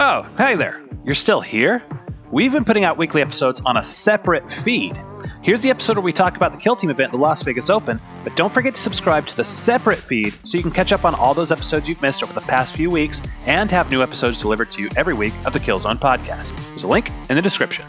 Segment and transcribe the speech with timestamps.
[0.00, 0.80] Oh, hey there.
[1.04, 1.82] You're still here?
[2.30, 4.96] We've been putting out weekly episodes on a separate feed.
[5.42, 8.00] Here's the episode where we talk about the Kill Team event the Las Vegas Open,
[8.22, 11.16] but don't forget to subscribe to the separate feed so you can catch up on
[11.16, 14.70] all those episodes you've missed over the past few weeks and have new episodes delivered
[14.70, 16.56] to you every week of the Killzone podcast.
[16.68, 17.84] There's a link in the description.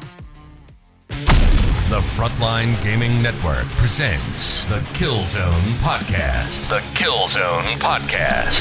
[1.10, 6.70] The Frontline Gaming Network presents the Killzone Podcast.
[6.70, 8.56] The Killzone Podcast.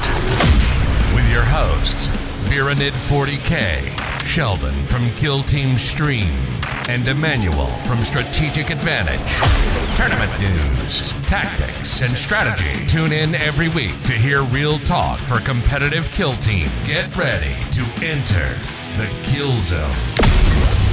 [1.14, 2.10] With your hosts,
[2.48, 6.32] Biranid 40K, Sheldon from Kill Team Stream,
[6.88, 9.20] and Emmanuel from Strategic Advantage.
[9.98, 12.86] Tournament news, tactics, and strategy.
[12.86, 16.70] Tune in every week to hear real talk for competitive kill team.
[16.86, 18.58] Get ready to enter
[18.96, 20.87] the Kill Zone.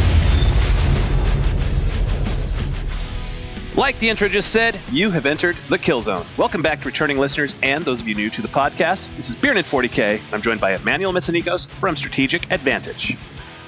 [3.75, 6.25] Like the intro just said, you have entered the Kill Zone.
[6.37, 9.13] Welcome back to returning listeners and those of you new to the podcast.
[9.17, 10.21] This is Biranid 40K.
[10.31, 13.17] I'm joined by Emmanuel Mitsanikos from Strategic Advantage.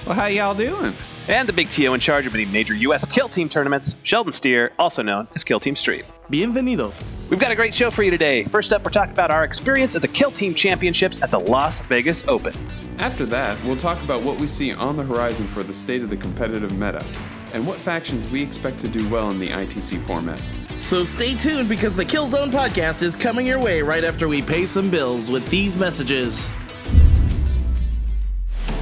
[0.06, 0.94] Well, how y'all doing?
[1.28, 3.04] And the big TO in charge of many major U.S.
[3.04, 6.04] Kill Team tournaments, Sheldon Steer, also known as Kill Team Stream.
[6.30, 6.94] Bienvenido.
[7.28, 8.44] We've got a great show for you today.
[8.44, 11.80] First up, we're talking about our experience at the Kill Team Championships at the Las
[11.80, 12.54] Vegas Open.
[12.96, 16.08] After that, we'll talk about what we see on the horizon for the state of
[16.08, 17.04] the competitive meta,
[17.58, 20.40] and what factions we expect to do well in the ITC format.
[20.78, 24.64] So stay tuned because the Killzone podcast is coming your way right after we pay
[24.64, 26.52] some bills with these messages.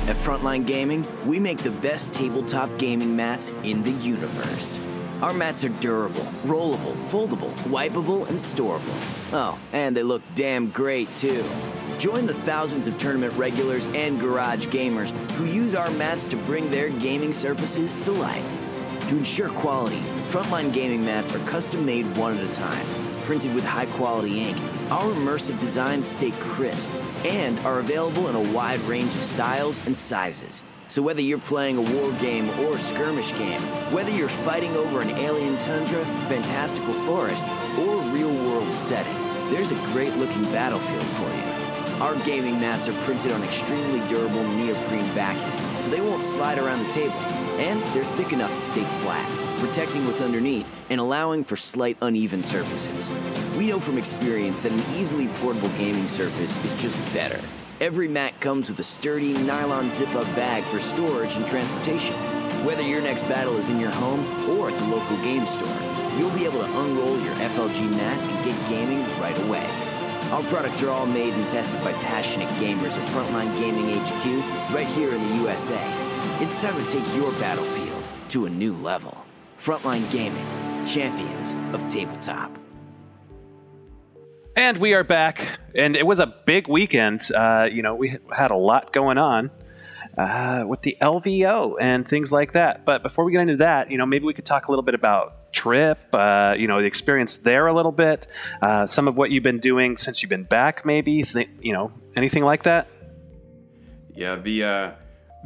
[0.06, 4.78] At Frontline Gaming, we make the best tabletop gaming mats in the universe.
[5.22, 8.94] Our mats are durable, rollable, foldable, wipeable, and storable.
[9.32, 11.42] Oh, and they look damn great too.
[11.96, 16.70] Join the thousands of tournament regulars and garage gamers who use our mats to bring
[16.70, 18.65] their gaming surfaces to life.
[19.08, 22.84] To ensure quality, Frontline Gaming mats are custom made one at a time,
[23.22, 24.56] printed with high quality ink.
[24.90, 26.90] Our immersive designs stay crisp
[27.24, 30.64] and are available in a wide range of styles and sizes.
[30.88, 33.60] So whether you're playing a war game or a skirmish game,
[33.92, 37.46] whether you're fighting over an alien tundra, fantastical forest,
[37.78, 39.14] or real world setting,
[39.52, 41.66] there's a great looking battlefield for you.
[42.02, 46.82] Our gaming mats are printed on extremely durable neoprene backing, so they won't slide around
[46.82, 47.14] the table,
[47.58, 52.42] and they're thick enough to stay flat, protecting what's underneath and allowing for slight uneven
[52.42, 53.10] surfaces.
[53.56, 57.40] We know from experience that an easily portable gaming surface is just better.
[57.80, 62.16] Every mat comes with a sturdy nylon zip-up bag for storage and transportation.
[62.64, 65.76] Whether your next battle is in your home or at the local game store,
[66.16, 69.68] you'll be able to unroll your FLG mat and get gaming right away.
[70.30, 74.88] Our products are all made and tested by passionate gamers at Frontline Gaming HQ right
[74.88, 75.76] here in the USA.
[76.40, 79.24] It's time to take your battlefield to a new level.
[79.60, 80.46] Frontline Gaming,
[80.86, 82.56] champions of tabletop.
[84.54, 87.30] And we are back, and it was a big weekend.
[87.30, 89.50] Uh, you know, we had a lot going on
[90.16, 92.86] uh, with the LVO and things like that.
[92.86, 94.94] But before we get into that, you know, maybe we could talk a little bit
[94.94, 98.26] about Trip, uh, you know, the experience there a little bit,
[98.60, 101.92] uh, some of what you've been doing since you've been back, maybe, th- you know,
[102.14, 102.88] anything like that.
[104.14, 104.90] Yeah, the uh,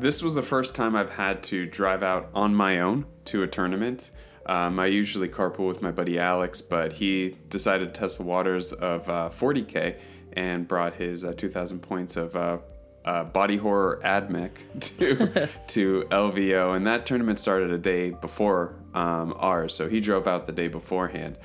[0.01, 3.47] this was the first time I've had to drive out on my own to a
[3.47, 4.11] tournament.
[4.47, 8.73] Um, I usually carpool with my buddy Alex, but he decided to test the waters
[8.73, 9.97] of uh, 40k
[10.33, 12.59] and brought his uh, 2,000 points of uh,
[13.05, 19.35] uh, body horror admech to to LVO, and that tournament started a day before um,
[19.37, 21.37] ours, so he drove out the day beforehand.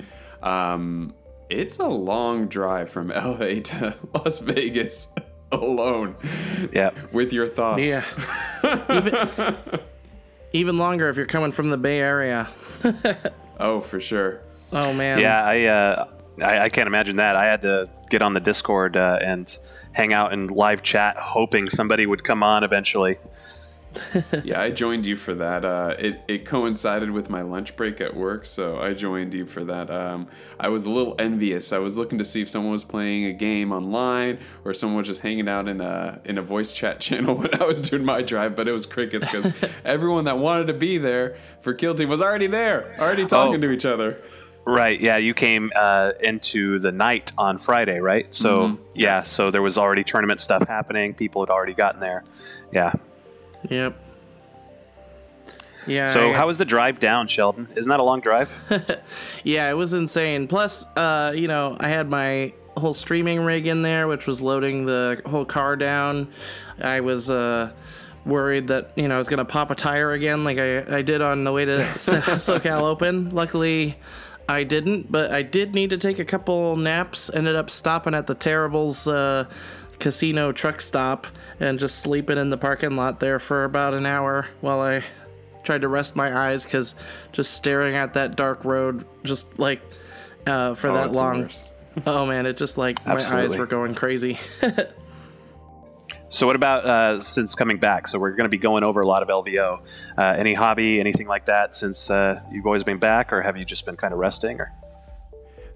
[0.42, 1.14] Um,
[1.48, 5.08] it's a long drive from LA to Las Vegas
[5.52, 6.16] alone.
[6.72, 6.90] Yeah.
[7.12, 7.82] with your thoughts.
[7.82, 8.04] Yeah.
[8.90, 9.80] even,
[10.52, 12.48] even longer if you're coming from the Bay Area.
[13.58, 14.42] Oh, for sure.
[14.70, 15.18] Oh man.
[15.18, 16.08] Yeah, I, uh,
[16.42, 17.36] I I can't imagine that.
[17.36, 19.58] I had to get on the Discord uh, and
[19.92, 23.16] hang out in live chat, hoping somebody would come on eventually.
[24.44, 25.64] yeah, I joined you for that.
[25.64, 29.64] Uh, it, it coincided with my lunch break at work, so I joined you for
[29.64, 29.90] that.
[29.90, 31.72] Um, I was a little envious.
[31.72, 35.06] I was looking to see if someone was playing a game online or someone was
[35.08, 38.22] just hanging out in a in a voice chat channel when I was doing my
[38.22, 39.52] drive, but it was crickets because
[39.84, 43.60] everyone that wanted to be there for Kill Team was already there, already talking Oh.
[43.60, 44.18] to each other.
[44.68, 45.00] Right.
[45.00, 48.34] Yeah, you came uh, into the night on Friday, right?
[48.34, 51.14] So yeah, so there was already tournament stuff happening.
[51.14, 52.24] People had already gotten there.
[52.72, 52.92] Yeah.
[53.70, 53.96] Yep.
[55.86, 56.12] Yeah.
[56.12, 57.68] So I- how was the drive down, Sheldon?
[57.76, 58.50] Isn't that a long drive?
[59.44, 60.48] Yeah, it was insane.
[60.48, 64.84] Plus, uh, you know, I had my whole streaming rig in there, which was loading
[64.86, 66.32] the whole car down.
[66.82, 67.70] I was uh,
[68.24, 71.22] worried that you know I was gonna pop a tire again, like I, I did
[71.22, 73.30] on the way to So- SoCal Open.
[73.30, 73.96] Luckily,
[74.48, 77.30] I didn't, but I did need to take a couple naps.
[77.32, 79.46] Ended up stopping at the Terribles uh,
[79.98, 81.26] casino truck stop
[81.60, 85.02] and just sleeping in the parking lot there for about an hour while I
[85.64, 86.94] tried to rest my eyes because
[87.32, 89.80] just staring at that dark road, just like
[90.46, 91.50] uh, for Oh, that long.
[92.06, 94.38] Oh man, it just like my eyes were going crazy.
[96.28, 98.08] So what about uh, since coming back?
[98.08, 99.80] So we're going to be going over a lot of LVO.
[100.18, 103.64] Uh, any hobby, anything like that since uh, you've always been back, or have you
[103.64, 104.60] just been kind of resting?
[104.60, 104.72] Or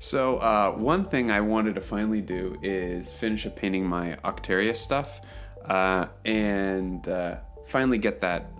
[0.00, 4.78] So uh, one thing I wanted to finally do is finish up painting my Octarius
[4.78, 5.20] stuff,
[5.66, 7.36] uh, and uh,
[7.66, 8.50] finally get that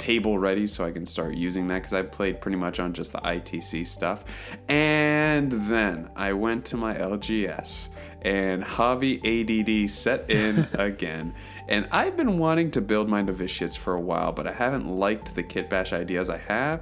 [0.00, 3.12] table ready so I can start using that because I played pretty much on just
[3.12, 4.24] the ITC stuff.
[4.68, 7.90] And then I went to my LGS
[8.22, 11.34] and hobby ADD set in again.
[11.68, 15.36] And I've been wanting to build my novitiates for a while, but I haven't liked
[15.36, 16.80] the kit bash ideas I have.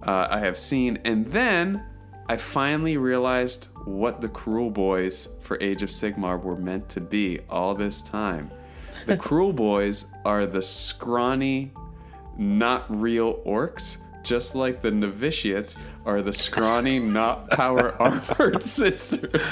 [0.00, 1.82] Uh, I have seen, and then
[2.26, 7.74] I finally realized what the Kruleboyz for Age of Sigmar were meant to be all
[7.74, 8.50] this time.
[9.06, 11.72] The Kruleboyz are the scrawny,
[12.38, 19.46] not real orcs, just like the novitiates are the scrawny, not power armored sisters.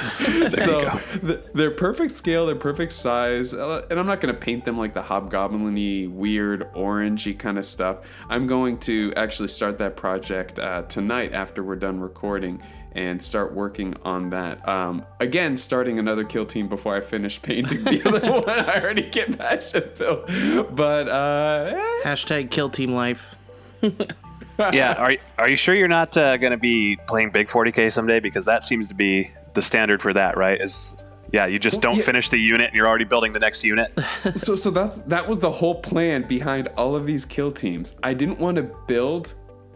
[0.54, 4.64] so th- they're perfect scale, they're perfect size, uh, and I'm not going to paint
[4.64, 7.98] them like the hobgoblin-y, weird, orangey kind of stuff.
[8.28, 12.62] I'm going to actually start that project uh, tonight after we're done recording
[12.94, 14.66] and start working on that.
[14.68, 18.48] Um, again, starting another kill team before I finish painting the other one.
[18.50, 20.26] I already get passion built,
[20.74, 23.34] but uh, eh, Hashtag kill team life.
[24.72, 28.20] yeah, are are you sure you're not uh, going to be playing big 40k someday?
[28.20, 30.60] Because that seems to be the standard for that, right?
[30.60, 32.04] Is yeah, you just don't yeah.
[32.04, 33.92] finish the unit and you're already building the next unit.
[34.36, 37.96] so so that's that was the whole plan behind all of these kill teams.
[38.02, 39.34] I didn't want to build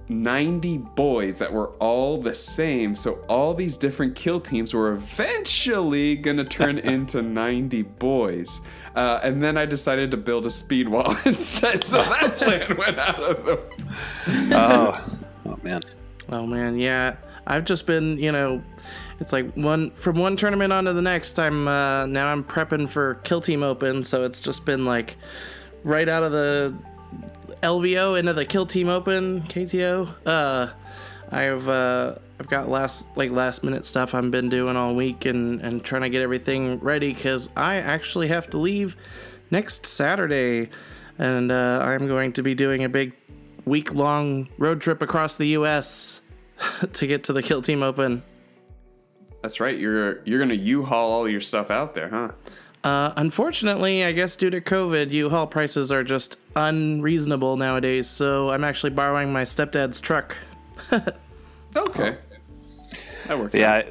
[0.09, 6.15] 90 boys that were all the same, so all these different kill teams were eventually
[6.17, 8.61] gonna turn into 90 boys.
[8.97, 12.99] Uh, and then I decided to build a speed wall instead, so that plan went
[12.99, 13.61] out of the.
[14.57, 15.11] oh,
[15.47, 15.83] oh man.
[16.31, 17.17] Oh man, yeah.
[17.47, 18.65] I've just been, you know,
[19.21, 21.39] it's like one from one tournament on to the next.
[21.39, 25.17] I'm uh, now I'm prepping for Kill Team Open, so it's just been like
[25.85, 26.75] right out of the
[27.63, 30.13] LVO into the Kill Team Open KTO.
[30.25, 30.73] Uh,
[31.31, 35.61] I've uh, I've got last like last minute stuff I've been doing all week and
[35.61, 38.97] and trying to get everything ready because I actually have to leave
[39.51, 40.69] next Saturday,
[41.19, 43.15] and uh, I'm going to be doing a big
[43.65, 46.21] week long road trip across the U.S.
[46.93, 48.23] to get to the Kill Team Open.
[49.43, 49.79] That's right.
[49.79, 52.33] You're you're gonna U-Haul all your stuff out there, huh?
[52.85, 58.09] Uh, unfortunately, I guess due to COVID, U-Haul prices are just unreasonable nowadays.
[58.09, 60.37] So I'm actually borrowing my stepdad's truck.
[61.77, 62.17] Okay.
[63.27, 63.55] That works.
[63.57, 63.61] out.
[63.61, 63.91] Yeah,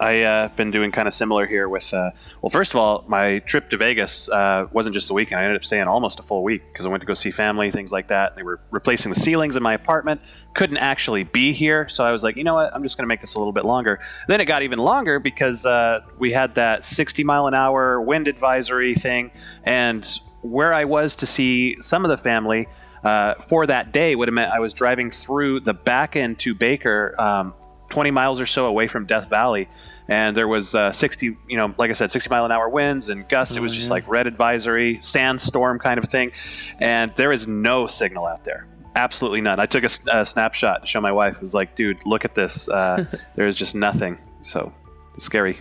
[0.00, 1.92] I, have uh, been doing kind of similar here with.
[1.94, 5.40] Uh, well, first of all, my trip to Vegas uh, wasn't just a weekend.
[5.40, 7.70] I ended up staying almost a full week because I went to go see family,
[7.70, 8.34] things like that.
[8.34, 10.20] They were replacing the ceilings in my apartment.
[10.54, 12.74] Couldn't actually be here, so I was like, you know what?
[12.74, 14.00] I'm just going to make this a little bit longer.
[14.28, 18.28] Then it got even longer because uh, we had that 60 mile an hour wind
[18.28, 19.30] advisory thing,
[19.64, 20.06] and
[20.42, 22.68] where I was to see some of the family.
[23.04, 26.54] Uh, for that day would have meant I was driving through the back end to
[26.54, 27.52] Baker, um,
[27.92, 29.68] 20 miles or so away from Death Valley,
[30.08, 33.10] and there was uh, 60, you know, like I said, 60 mile an hour winds
[33.10, 33.54] and gusts.
[33.54, 36.32] it was just like red advisory, sandstorm kind of thing,
[36.80, 38.66] and there is no signal out there.
[38.96, 39.60] Absolutely none.
[39.60, 41.36] I took a snapshot to show my wife.
[41.36, 42.66] It was like, dude, look at this.
[42.66, 43.04] Uh,
[43.36, 44.18] there is just nothing.
[44.40, 44.72] So
[45.14, 45.60] it's scary.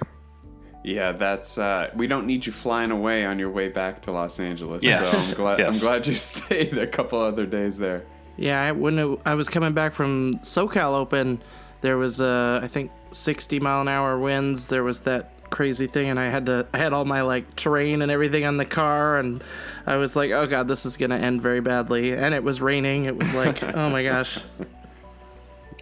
[0.83, 4.39] Yeah, that's uh we don't need you flying away on your way back to Los
[4.39, 4.83] Angeles.
[4.83, 5.11] Yes.
[5.11, 8.03] So I'm glad I'm glad you stayed a couple other days there.
[8.37, 11.43] Yeah, I, when it, I was coming back from SoCal Open,
[11.81, 14.67] there was uh, I think 60 mile an hour winds.
[14.67, 18.01] There was that crazy thing, and I had to I had all my like terrain
[18.01, 19.43] and everything on the car, and
[19.85, 22.13] I was like, oh god, this is gonna end very badly.
[22.13, 23.05] And it was raining.
[23.05, 24.39] It was like, oh my gosh.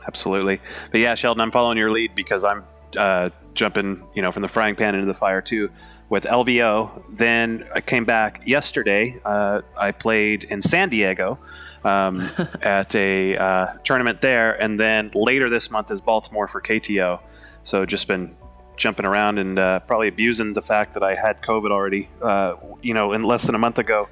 [0.08, 0.60] Absolutely.
[0.92, 2.64] But yeah, Sheldon, I'm following your lead because I'm
[2.98, 5.70] uh, jumping, you know, from the frying pan into the fire too
[6.10, 7.04] with LVO.
[7.10, 9.20] Then I came back yesterday.
[9.24, 11.38] Uh, I played in San Diego
[11.84, 12.30] um,
[12.62, 17.20] at a uh, tournament there, and then later this month is Baltimore for KTO.
[17.64, 18.36] So just been
[18.78, 22.94] jumping around and uh, probably abusing the fact that I had COVID already, uh, you
[22.94, 24.08] know, in less than a month ago.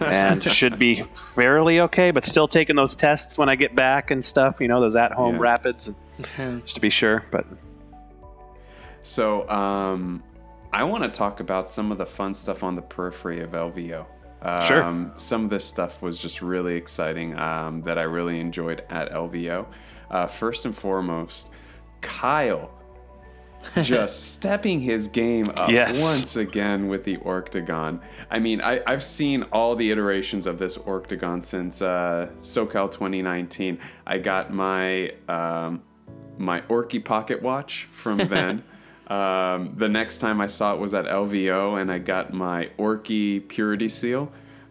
[0.00, 1.02] and should be
[1.34, 4.80] fairly okay, but still taking those tests when I get back and stuff, you know,
[4.80, 5.40] those at home Yeah.
[5.42, 5.90] rapids,
[6.38, 7.24] and just to be sure.
[7.30, 7.44] But
[9.02, 10.22] So um
[10.72, 14.06] I want to talk about some of the fun stuff on the periphery of LVO.
[14.66, 14.82] Sure.
[14.82, 19.12] Um, some of this stuff was just really exciting um, that I really enjoyed at
[19.12, 19.66] LVO.
[20.10, 21.48] Uh, first and foremost,
[22.00, 22.70] Kyle
[23.82, 26.00] just stepping his game up Yes.
[26.00, 28.00] once again with the Orctagon.
[28.30, 33.78] I mean, I, I've seen all the iterations of this Orctagon since uh, SoCal 2019.
[34.06, 35.82] I got my um,
[36.38, 38.64] my Orky pocket watch from then.
[39.10, 43.46] Um, the next time I saw it was at LVO, and I got my Orky
[43.46, 44.30] purity seal.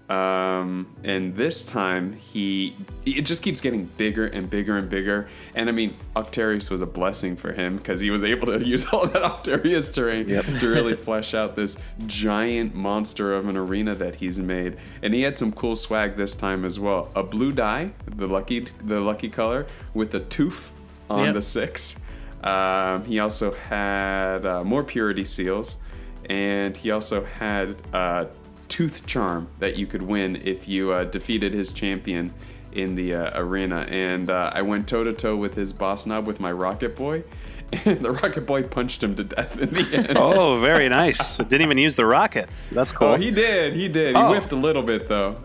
[0.09, 5.29] Um, and this time he it just keeps getting bigger and bigger and bigger.
[5.53, 8.87] And I mean, Octarius was a blessing for him because he was able to use
[8.87, 11.77] all that Octarius terrain to really flesh out this
[12.07, 14.77] giant monster of an arena that he's made.
[15.03, 17.11] And he had some cool swag this time as well.
[17.15, 20.71] A blue dye, the lucky the lucky color, with a tooth
[21.11, 21.33] on Yep.
[21.35, 21.99] the six.
[22.43, 25.77] Um, he also had uh, more purity seals,
[26.29, 28.25] and he also had uh,
[28.69, 32.33] tooth charm that you could win if you uh, defeated his champion
[32.71, 33.79] in the uh, arena.
[33.89, 37.23] And uh, I went toe to toe with his boss nob with my Rocket Boy,
[37.85, 40.07] and the Rocket Boy punched him to death in the end.
[40.17, 41.37] Oh, very nice.
[41.37, 42.69] Didn't even use the rockets.
[42.69, 43.09] That's cool.
[43.09, 43.75] Oh, he did.
[43.75, 44.15] He did.
[44.15, 44.29] He Oh.
[44.29, 45.43] whiffed a little bit though.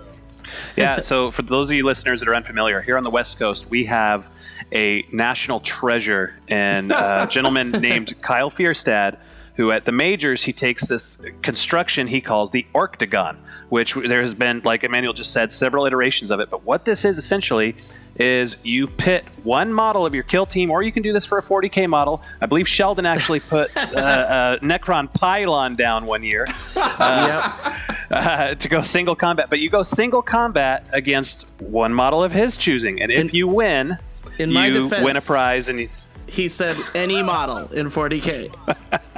[0.77, 3.69] yeah, so for those of you listeners that are unfamiliar, here on the West Coast,
[3.71, 4.29] we have
[4.73, 9.19] a national treasure and a gentleman named Kyle Fierstad,
[9.57, 13.37] who at the majors, he takes this construction he calls the Orctagon,
[13.69, 16.51] which there has been, like Emmanuel just said, several iterations of it.
[16.51, 17.77] But what this is essentially
[18.17, 21.39] is you pit one model of your kill team, or you can do this for
[21.39, 22.23] a 40k model.
[22.41, 26.87] I believe Sheldon actually put uh, uh, Necron Pylon down one year yep.
[28.11, 32.57] uh, to go single combat, but you go single combat against one model of his
[32.57, 33.99] choosing, and if you win,
[34.39, 35.89] in my you defense- win a prize, and you,
[36.27, 38.55] He said any model in 40k.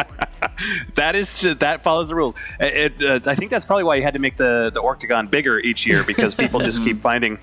[0.95, 2.35] that is that follows the rules.
[2.61, 5.59] It, uh, I think that's probably why you had to make the the octagon bigger
[5.59, 7.39] each year because people just keep finding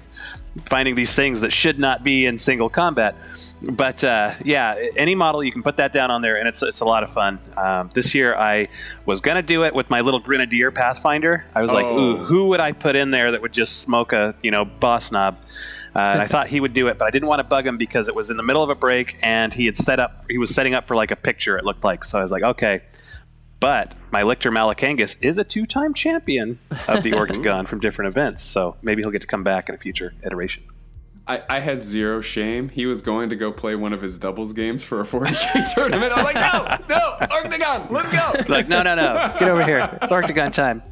[0.70, 3.15] finding these things that should not be in single combat.
[3.63, 6.80] But uh, yeah, any model you can put that down on there, and it's it's
[6.82, 7.39] a lot of fun.
[7.58, 8.68] Um, this year I
[9.06, 11.46] was gonna do it with my little Grenadier Pathfinder.
[11.56, 11.98] I was like, Oh.
[12.00, 15.12] ooh, who would I put in there that would just smoke a you know boss
[15.12, 15.38] nob?
[15.96, 17.78] Uh, and I thought he would do it, but I didn't want to bug him
[17.78, 20.26] because it was in the middle of a break, and he had set up.
[20.30, 21.58] He was setting up for like a picture.
[21.58, 22.18] It looked like so.
[22.18, 22.82] I was like, okay.
[23.60, 28.76] But my Lictor Malakangas is a two-time champion of the Orctagon from different events, so
[28.82, 30.64] maybe he'll get to come back in a future iteration.
[31.26, 32.68] I, I had zero shame.
[32.68, 36.12] He was going to go play one of his doubles games for a 40k tournament.
[36.12, 38.34] I was like, no, no, Octagon, let's go.
[38.50, 39.98] Like, no, no, no, get over here.
[40.02, 40.84] It's Orctagon time.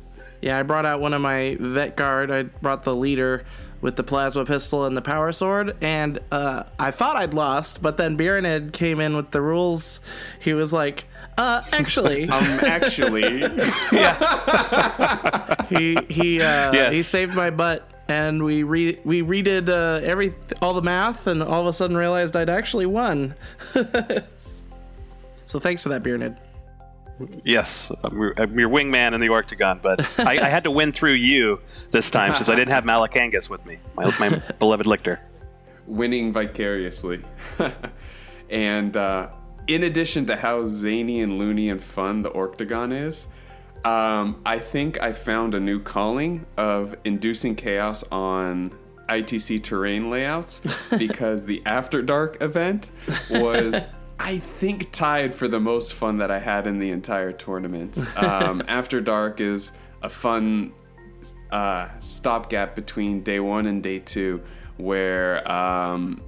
[0.41, 2.31] Yeah, I brought out one of my vet guard.
[2.31, 3.43] I brought the leader
[3.81, 7.97] with the plasma pistol and the power sword, and uh, I thought I'd lost, but
[7.97, 9.99] then Biranid came in with the rules.
[10.39, 11.05] He was like,
[11.37, 13.39] uh, actually, Um, actually,
[15.69, 16.93] he he uh, Yes.
[16.93, 21.41] he saved my butt, and we re- we redid uh, every all the math, and
[21.41, 23.33] all of a sudden realized I'd actually won.
[25.45, 26.37] so thanks for that, Biranid.
[27.43, 30.91] Yes, I'm your, I'm your wingman in the Orctagon, but I, I had to win
[30.91, 31.59] through you
[31.91, 35.19] this time since I didn't have Malakangas with me, my, my beloved Lictor.
[35.87, 37.23] winning vicariously.
[38.49, 39.29] and uh,
[39.67, 43.27] in addition to how zany and loony and fun the Orctagon is,
[43.83, 48.71] um, I think I found a new calling of inducing chaos on
[49.09, 50.61] ITC terrain layouts
[50.97, 52.91] because the After Dark event
[53.29, 53.87] was.
[54.23, 57.97] I think tied for the most fun that I had in the entire tournament.
[58.15, 59.71] Um, After Dark is
[60.03, 60.73] a fun
[61.51, 64.43] uh, stopgap between day one and day two,
[64.77, 66.21] where um,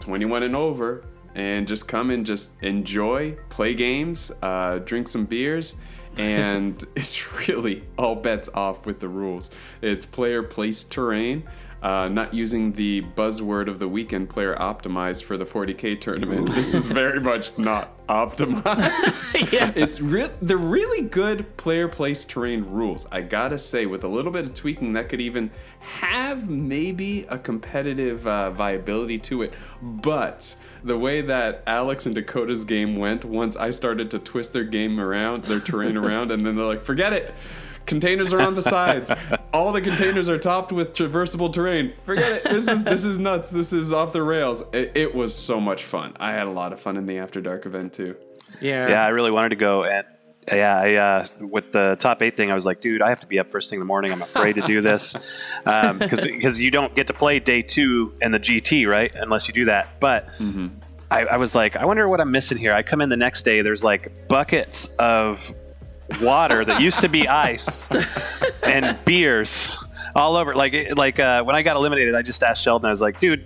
[0.00, 5.76] 21 and over, and just come and just enjoy, play games, uh, drink some beers,
[6.18, 9.50] and it's really all bets off with the rules.
[9.80, 11.48] It's player place, terrain.
[11.80, 16.52] Uh, not using the buzzword of the weekend player optimized for the 40k tournament.
[16.54, 19.52] This is very much not optimized.
[19.52, 19.72] Yeah.
[19.76, 23.06] It's re- the really good player place terrain rules.
[23.12, 27.38] I gotta say, with a little bit of tweaking, that could even have maybe a
[27.38, 29.54] competitive uh, viability to it.
[29.80, 34.64] But the way that Alex and Dakota's game went, once I started to twist their
[34.64, 37.34] game around, their terrain around, and then they're like, "Forget it."
[37.88, 39.10] Containers are on the sides.
[39.52, 41.94] All the containers are topped with traversable terrain.
[42.04, 42.44] Forget it.
[42.44, 43.50] This is this is nuts.
[43.50, 44.62] This is off the rails.
[44.72, 46.14] It, it was so much fun.
[46.20, 48.14] I had a lot of fun in the After Dark event too.
[48.60, 48.88] Yeah.
[48.88, 50.06] Yeah, I really wanted to go, and
[50.46, 53.26] yeah, I uh, with the top eight thing, I was like, dude, I have to
[53.26, 54.12] be up first thing in the morning.
[54.12, 55.14] I'm afraid to do this
[55.64, 59.10] because because you don't get to play day two in the GT, right?
[59.14, 59.98] Unless you do that.
[60.00, 60.28] But
[61.10, 62.72] I, I was like, I wonder what I'm missing here.
[62.74, 65.54] I come in the next day, there's like buckets of
[66.20, 67.88] water that used to be ice
[68.64, 69.76] and beers
[70.14, 70.54] all over.
[70.54, 72.86] Like like uh, when I got eliminated, I just asked Sheldon.
[72.86, 73.44] I was like, dude.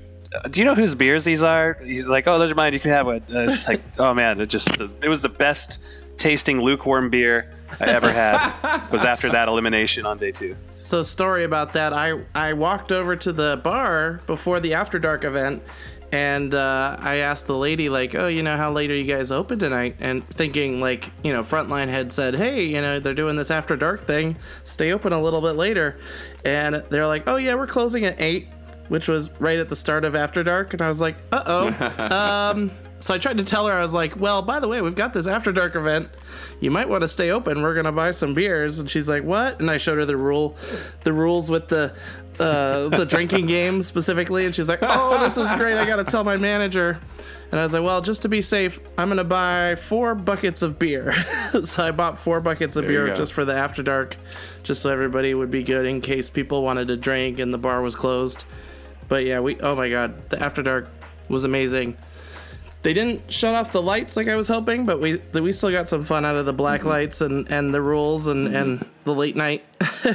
[0.51, 1.75] do you know whose beers these are?
[1.85, 2.73] He's like, oh, those are mine.
[2.73, 3.23] You can have one.
[3.33, 5.79] Uh, like, oh man, it just it was the best
[6.19, 8.89] tasting lukewarm beer I ever had.
[8.91, 10.57] was after that elimination on day two.
[10.81, 11.93] So story about that.
[11.93, 15.63] I I walked over to the bar before the After Dark event,
[16.13, 19.33] and uh, I asked the lady like, "Oh, you know, how late are you guys
[19.33, 23.35] open tonight?" And thinking like, you know, Frontline had said, "Hey, you know, they're doing
[23.35, 24.37] this After Dark thing.
[24.65, 25.99] Stay open a little bit later."
[26.45, 28.47] And they're like, "Oh yeah, we're closing at 8."
[28.89, 32.07] Which was right at the start of After Dark, and I was like, "Uh oh."
[32.15, 34.95] um, so I tried to tell her, I was like, "Well, by the way, we've
[34.95, 36.11] got this After Dark event.
[36.61, 37.63] You might want to stay open.
[37.63, 40.57] We're gonna buy some beers." And she's like, "What?" And I showed her the rule,
[41.01, 41.95] the rules with the
[42.39, 45.77] uh, the drinking game specifically, and she's like, "Oh, this is great.
[45.77, 46.99] I gotta tell my manager."
[47.51, 50.79] And I was like, "Well, just to be safe, I'm gonna buy four buckets of
[50.79, 51.13] beer."
[51.65, 54.17] so I bought four buckets of There beer just for the After Dark,
[54.63, 57.83] just so everybody would be good in case people wanted to drink and the bar
[57.83, 58.45] was closed.
[59.09, 60.89] But yeah, we oh my god, the After Dark
[61.29, 61.97] was amazing.
[62.83, 65.89] They didn't shut off the lights like I was hoping, but we we still got
[65.89, 69.37] some fun out of the black lights and, and the rules and, and the late
[69.37, 69.65] night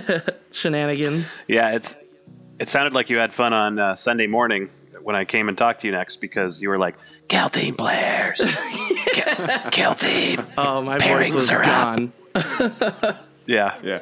[0.52, 1.40] shenanigans.
[1.48, 1.96] Yeah, it's
[2.60, 4.70] it sounded like you had fun on uh, Sunday morning
[5.02, 6.96] when I came and talked to you next because you were like,
[7.28, 8.40] "Kill team players,
[9.08, 12.14] kill, kill team." Oh, my Pairings voice was gone.
[13.46, 14.02] Yeah, Yeah.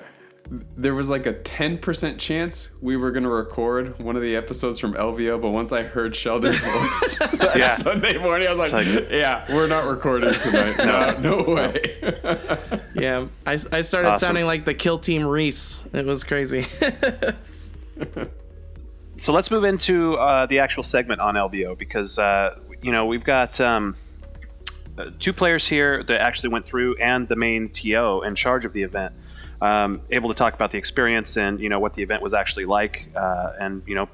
[0.78, 4.78] There was like a 10% chance we were going to record one of the episodes
[4.78, 7.74] from LVO, but once I heard Sheldon's voice that Yeah.
[7.76, 10.78] Sunday morning, I was like, like- yeah, we're not recording tonight.
[10.78, 11.98] No, no way.
[12.94, 14.20] Yeah, I, I started Awesome.
[14.28, 15.82] sounding like the kill team Reese.
[15.94, 16.68] It was crazy.
[19.18, 23.24] So let's move into uh, the actual segment on LVO because uh, you know we've
[23.24, 23.96] got um,
[24.98, 28.74] uh, two players here that actually went through and the main TO in charge of
[28.74, 29.14] the event,
[29.62, 32.66] um, able to talk about the experience and you know what the event was actually
[32.66, 34.10] like, uh, and you know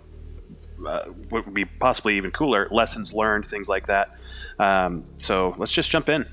[0.87, 4.15] uh, what would be possibly even cooler lessons learned, things like that.
[4.59, 6.25] Um, so let's just jump in.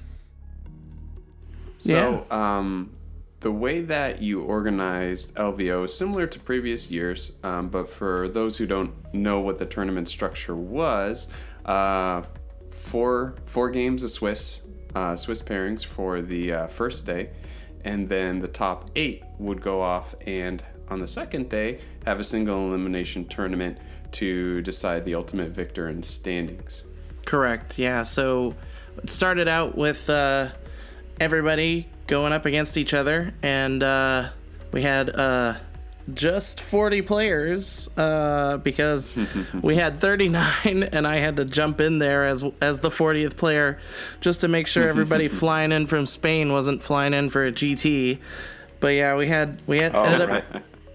[1.79, 2.91] So, um,
[3.41, 8.57] the way that you organized LVO is similar to previous years, um, but for those
[8.57, 11.29] who don't know what the tournament structure was,
[11.65, 12.23] uh,
[12.71, 14.63] four four games of Swiss
[14.95, 17.31] uh, Swiss pairings for the uh, first day,
[17.85, 22.25] and then the top eight would go off and on the second day have a
[22.25, 23.79] single elimination tournament
[24.11, 26.85] to decide the ultimate victor in standings.
[27.27, 27.79] Correct.
[27.79, 28.03] Yeah.
[28.05, 28.55] So
[29.03, 30.49] it started out with uh,
[31.21, 34.31] everybody going up against each other, and uh,
[34.73, 35.55] we had uh,
[36.13, 39.17] just 40 players uh, because
[39.63, 43.79] we had 39, and I had to jump in there as as the 40th player
[44.21, 48.19] just to make sure everybody flying in from Spain wasn't flying in for a GT.
[48.81, 50.45] But yeah, we had we had ended up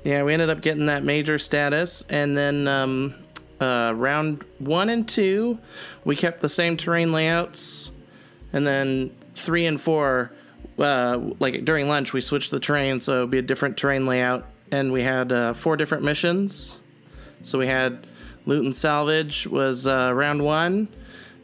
[0.03, 3.15] yeah, we ended up getting that major status, and then um,
[3.61, 5.59] uh, round one and two,
[6.03, 7.91] we kept the same terrain layouts,
[8.51, 10.31] and then three and four,
[10.79, 14.45] uh, like during lunch, we switched the terrain, so it'd be a different terrain layout,
[14.71, 16.77] and we had uh, four different missions.
[17.41, 18.07] So we had
[18.45, 20.87] loot and salvage was uh, round one,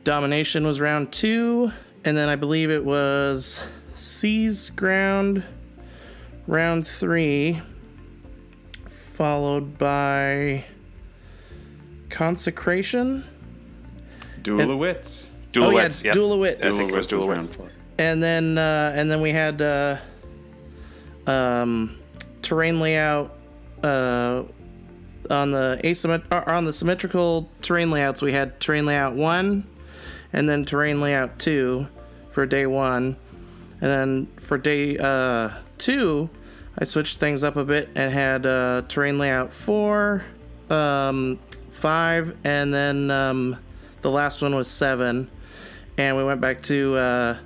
[0.03, 1.71] domination was round two,
[2.05, 3.63] and then I believe it was
[3.95, 5.43] seize ground
[6.47, 7.61] round three
[8.87, 10.63] followed by
[12.09, 13.25] consecration
[14.41, 15.49] Duel of Wits.
[15.51, 16.13] Dual oh wits, yeah yep.
[16.13, 17.59] duel of wits I think it was was dual wits.
[17.99, 19.97] And then uh, and then we had uh,
[21.27, 21.99] um,
[22.41, 23.37] terrain layout
[23.83, 24.43] uh,
[25.29, 29.67] on the asymmet- or on the symmetrical terrain layouts we had terrain layout one
[30.33, 31.87] and then terrain layout two
[32.31, 33.17] for day one.
[33.81, 36.29] And then for day uh, two
[36.77, 40.23] i switched things up a bit and had uh, terrain layout four
[40.69, 43.57] um, five and then um,
[44.01, 45.29] the last one was seven.
[45.97, 47.39] And we went back to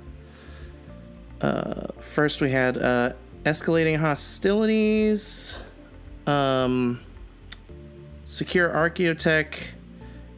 [1.44, 3.12] uh, first we had uh,
[3.44, 5.58] escalating hostilities,
[6.26, 7.00] um,
[8.24, 9.72] secure archaeotech,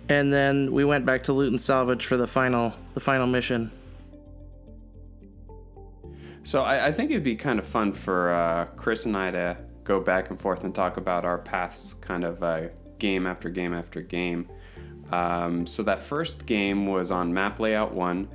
[0.08, 3.70] and then we went back to loot and salvage for the final the final mission.
[6.42, 9.56] So I, I think it'd be kind of fun for uh, Chris and I to
[9.84, 13.72] go back and forth and talk about our paths, kind of uh, game after game
[13.72, 14.48] after game.
[15.12, 18.28] Um, so that first game was on map layout one,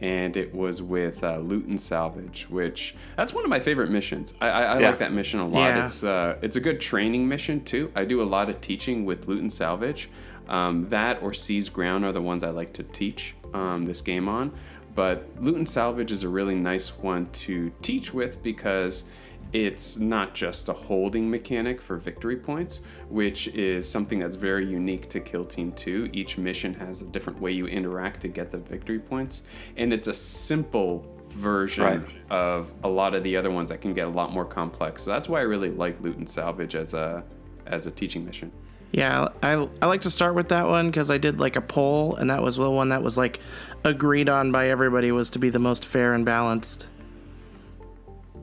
[0.00, 4.32] and it was with uh, loot and salvage, which that's one of my favorite missions.
[4.40, 4.88] I, I, I Yeah.
[4.90, 5.60] like that mission a lot.
[5.64, 5.84] Yeah.
[5.84, 7.90] It's uh, it's a good training mission too.
[7.94, 10.08] I do a lot of teaching with loot and salvage.
[10.48, 14.28] Um, that or seize ground are the ones I like to teach um, this game
[14.28, 14.52] on.
[14.94, 19.04] But loot and salvage is a really nice one to teach with because
[19.52, 25.08] it's not just a holding mechanic for victory points, which is something that's very unique
[25.10, 26.10] to Kill Team 2.
[26.12, 29.42] Each mission has a different way you interact to get the victory points,
[29.76, 32.02] and it's a simple version Right.
[32.30, 35.02] of a lot of the other ones that can get a lot more complex.
[35.02, 37.22] So that's why I really like loot and salvage as a
[37.66, 38.50] as a teaching mission.
[38.92, 42.16] Yeah, I, I like to start with that one because I did like a poll,
[42.16, 43.40] and that was the one that was like
[43.84, 46.88] agreed on by everybody was to be the most fair and balanced.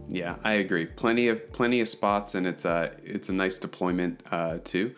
[0.10, 0.86] Yeah, I agree.
[0.86, 4.94] Plenty of plenty of spots, and it's a it's a nice deployment uh, too,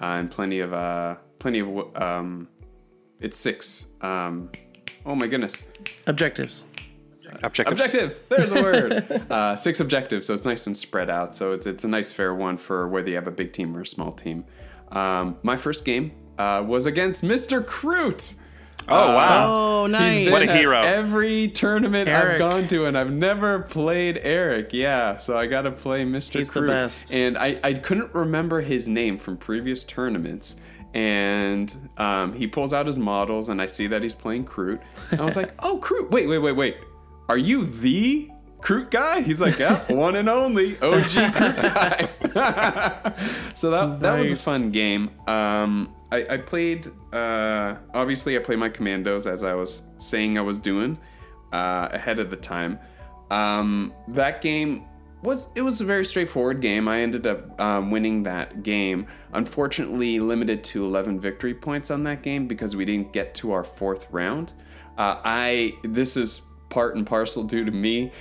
[0.00, 2.48] uh, and plenty of uh, plenty of um,
[3.20, 3.86] it's six.
[4.00, 4.50] Um,
[5.04, 5.62] oh my goodness,
[6.06, 6.64] Objectives.
[7.42, 7.72] Objectives.
[7.72, 8.18] objectives.
[8.20, 8.92] There's a word.
[9.30, 11.34] uh, six objectives, so it's nice and spread out.
[11.34, 13.82] So it's it's a nice fair one for whether you have a big team or
[13.82, 14.44] a small team.
[14.92, 17.64] Um, my first game uh, was against Mr.
[17.64, 18.36] Kroot.
[18.88, 19.46] Oh wow.
[19.48, 20.24] Oh, He's nice.
[20.24, 20.80] been What a hero.
[20.80, 24.70] Every tournament I've gone to, and I've never played Eric.
[24.72, 26.38] Yeah, so I got to play Mr.
[26.38, 27.12] He's the best.
[27.12, 30.56] And I, I couldn't remember his name from previous tournaments.
[30.94, 34.80] And um, he pulls out his models, and I see that he's playing Kroot.
[35.10, 36.10] And I was like, oh, Kroot.
[36.10, 36.76] Wait, wait, wait, wait.
[37.28, 39.20] Are you the Kroot guy?
[39.20, 43.12] He's like, yeah, one and only OG Kroot guy.
[43.54, 45.10] so that, that was a fun game.
[45.28, 50.42] Um, I, I played, uh, obviously, I played my commandos as I was saying I
[50.42, 50.98] was doing
[51.52, 52.78] uh, ahead of the time.
[53.30, 54.84] Um, that game
[55.22, 56.86] was it was a very straightforward game.
[56.86, 59.06] I ended up um, winning that game.
[59.32, 63.64] Unfortunately, limited to 11 victory points on that game because we didn't get to our
[63.64, 64.52] fourth round.
[64.96, 68.12] Uh, I this is part and parcel due to me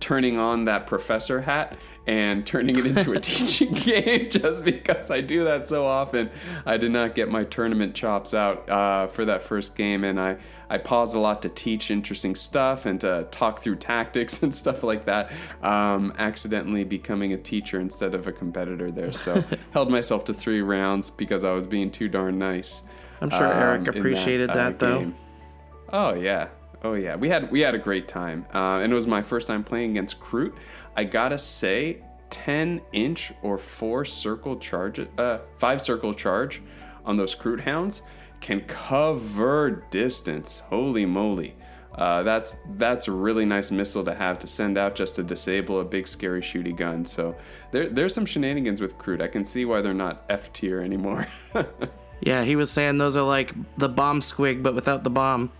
[0.00, 1.76] turning on that professor hat
[2.08, 6.30] and turning it into a teaching game just because I do that so often.
[6.64, 10.38] I did not get my tournament chops out uh, for that first game, and I,
[10.70, 14.82] I paused a lot to teach interesting stuff and to talk through tactics and stuff
[14.82, 15.30] like that.
[15.62, 20.62] Um, accidentally becoming a teacher instead of a competitor there, so held myself to three
[20.62, 22.82] rounds because I was being too darn nice.
[23.20, 25.00] I'm sure Eric um, in appreciated that, though.
[25.00, 25.16] game.
[25.92, 26.48] Oh yeah,
[26.82, 27.16] oh yeah.
[27.16, 29.90] We had we had a great time, uh, and it was my first time playing
[29.90, 30.54] against Kroot.
[30.96, 36.62] I gotta say, ten inch or four circle charge, uh, five circle charge
[37.04, 38.02] on those Kroot hounds
[38.40, 40.60] can cover distance.
[40.60, 41.54] Holy moly!
[41.94, 45.80] Uh, that's that's a really nice missile to have to send out just to disable
[45.80, 47.04] a big scary shooty gun.
[47.04, 47.34] So
[47.72, 49.20] there there's some shenanigans with Kroot.
[49.20, 51.26] I can see why they're not F tier anymore.
[52.20, 55.52] Yeah, he was saying those are like the bomb squig, but without the bomb.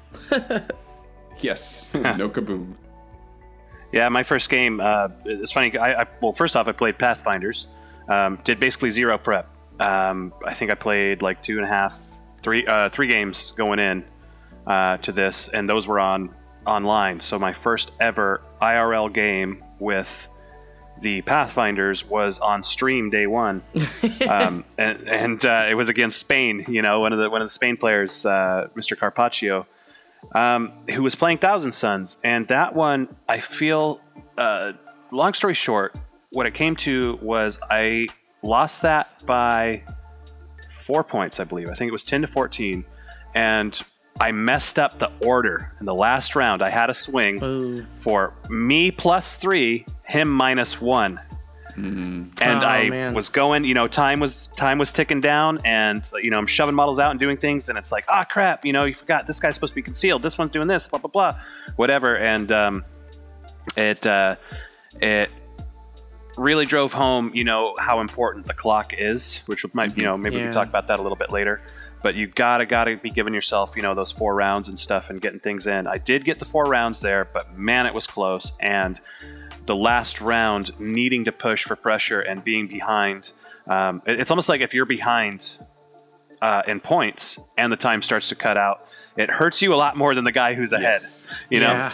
[1.38, 2.74] yes, no kaboom.
[3.92, 4.80] Yeah, my first game.
[4.80, 5.76] Uh, it's funny.
[5.76, 7.66] I, I well, first off, I played Pathfinders.
[8.08, 9.48] Um, did basically zero prep.
[9.80, 11.98] Um, I think I played like two and a half,
[12.42, 14.04] three, uh, three games going in
[14.66, 16.34] uh, to this, and those were on
[16.66, 17.20] online.
[17.20, 20.28] So my first ever IRL game with
[21.00, 23.62] the Pathfinders was on stream day one,
[24.28, 26.64] um, and, and uh, it was against Spain.
[26.68, 28.98] You know, one of the one of the Spain players, uh, Mr.
[28.98, 29.66] Carpaccio
[30.34, 34.00] um, who was playing Thousand Sons, and that one I feel.
[34.36, 34.72] Uh,
[35.10, 35.98] long story short,
[36.32, 38.06] what it came to was I
[38.42, 39.82] lost that by
[40.84, 41.70] four points, I believe.
[41.70, 42.84] I think it was ten to fourteen,
[43.34, 43.80] and
[44.20, 46.62] I messed up the order in the last round.
[46.62, 47.86] I had a swing Ooh.
[47.98, 51.20] for me plus three, him minus one.
[51.78, 53.14] And Oh, I man.
[53.14, 56.74] was going, you know, time was time was ticking down, and you know, I'm shoving
[56.74, 59.38] models out and doing things, and it's like, ah, crap, you know, you forgot this
[59.40, 61.40] guy's supposed to be concealed, this one's doing this, blah blah blah,
[61.76, 62.84] whatever, and um,
[63.76, 64.36] it uh,
[65.00, 65.30] it
[66.36, 70.36] really drove home, you know, how important the clock is, which might, you know, maybe
[70.36, 71.60] we can talk about that a little bit later.
[72.00, 75.20] But you gotta gotta be giving yourself, you know, those four rounds and stuff and
[75.20, 75.88] getting things in.
[75.88, 78.52] I did get the four rounds there, but man, it was close.
[78.60, 79.00] And
[79.68, 83.30] the last round, needing to push for pressure and being behind,
[83.68, 85.58] um, it- it's almost like if you're behind
[86.42, 89.96] uh, in points and the time starts to cut out, it hurts you a lot
[89.96, 90.98] more than the guy who's ahead.
[91.00, 91.26] Yes.
[91.50, 91.92] You know, Yeah.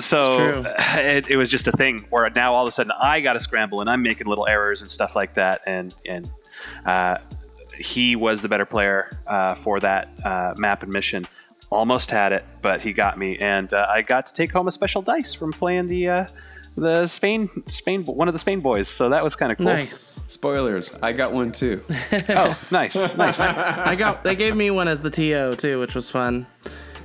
[0.00, 3.32] so it, it was just a thing where now all of a sudden I got
[3.34, 5.62] to scramble and I'm making little errors and stuff like that.
[5.66, 6.30] And and
[6.86, 7.18] uh,
[7.76, 11.24] he was the better player uh, for that uh, map and mission.
[11.70, 14.70] Almost had it, but he got me, and uh, I got to take home a
[14.70, 16.26] special dice from playing the uh,
[16.76, 18.88] the Spain Spain one of the Spain boys.
[18.88, 19.66] So that was kind of cool.
[19.66, 20.20] Nice.
[20.28, 21.82] Spoilers, I got one too.
[22.28, 23.38] Oh, nice, nice.
[23.40, 26.46] I got they gave me one as the TO too, which was fun.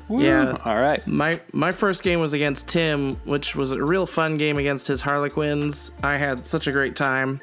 [0.09, 0.57] Yeah.
[0.63, 1.05] All right.
[1.05, 5.01] My my first game was against Tim, which was a real fun game against his
[5.01, 5.91] Harlequins.
[6.01, 7.41] I had such a great time.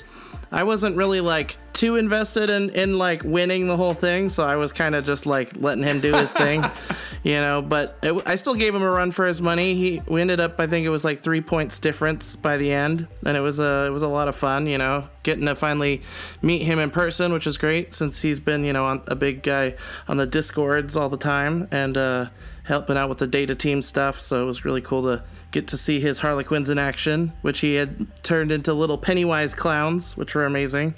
[0.53, 4.57] I wasn't really like too invested in in like winning the whole thing, so I
[4.57, 6.65] was kind of just like letting him do his thing,
[7.23, 7.61] you know.
[7.61, 9.75] But it, I still gave him a run for his money.
[9.75, 13.07] He we ended up, I think it was like three points difference by the end,
[13.27, 16.03] and it was a it was a lot of fun, you know, getting to finally
[16.43, 19.43] meet him in person, which is great since he's been you know on, a big
[19.43, 19.75] guy
[20.09, 22.27] on the discords all the time and uh,
[22.65, 24.19] helping out with the data team stuff.
[24.21, 25.23] So it was really cool to
[25.53, 30.17] get to see his Harlequins in action, which he had turned into little Pennywise clowns,
[30.17, 30.95] which were amazing.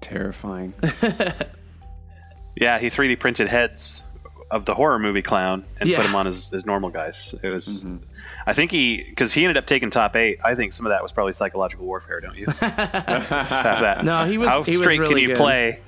[0.00, 0.72] Terrifying.
[2.54, 4.02] Yeah, he 3D printed heads
[4.50, 5.96] of the horror movie clown and Yeah.
[5.96, 7.34] put them on his, his normal guys.
[7.42, 7.86] It was,
[8.46, 10.38] I think he, because he ended up taking top eight.
[10.44, 12.44] I think some of that was probably psychological warfare, don't you?
[12.60, 14.02] That.
[14.04, 15.36] No, he was- How he was straight really can you good.
[15.38, 15.80] play?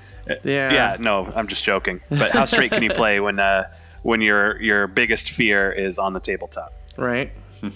[0.43, 0.73] Yeah.
[0.73, 2.01] Yeah, no, I'm just joking.
[2.09, 3.65] But how straight can you play when uh,
[4.05, 6.73] when your your biggest fear is on the tabletop?
[6.97, 7.33] Right.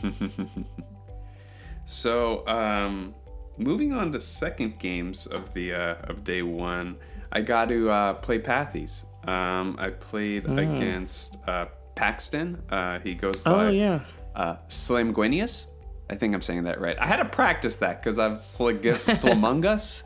[1.84, 3.14] So, um,
[3.56, 6.96] moving on to second games of the uh, of day one,
[7.32, 9.04] I got to uh, play Pathies.
[9.26, 12.62] Um, I played against uh, Paxton.
[12.68, 14.00] Uh, he goes by Oh yeah.
[14.36, 15.66] uh, Slamguenius.
[16.10, 16.98] I think I'm saying that right.
[17.00, 20.02] I had to practice that because I'm Slig- Slamungus.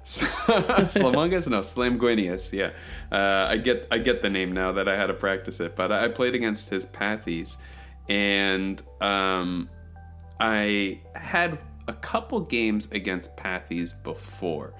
[0.04, 1.48] Slamungus?
[1.48, 2.52] No, Slamguenius.
[2.52, 2.70] Yeah,
[3.12, 5.76] uh, I get I get the name now that I had to practice it.
[5.76, 7.56] But I played against his Pathies,
[8.08, 9.68] and um,
[10.38, 14.72] I had a couple games against Pathies before,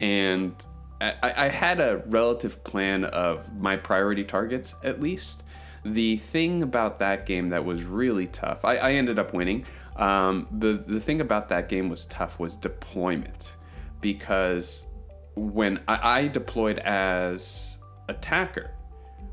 [0.00, 0.54] and
[1.00, 5.44] I, I had a relative plan of my priority targets at least.
[5.84, 9.64] The thing about that game that was really tough, I, I ended up winning.
[9.96, 13.56] Um, the the thing about that game was tough was deployment,
[14.00, 14.86] because
[15.34, 18.70] when I, I deployed as attacker,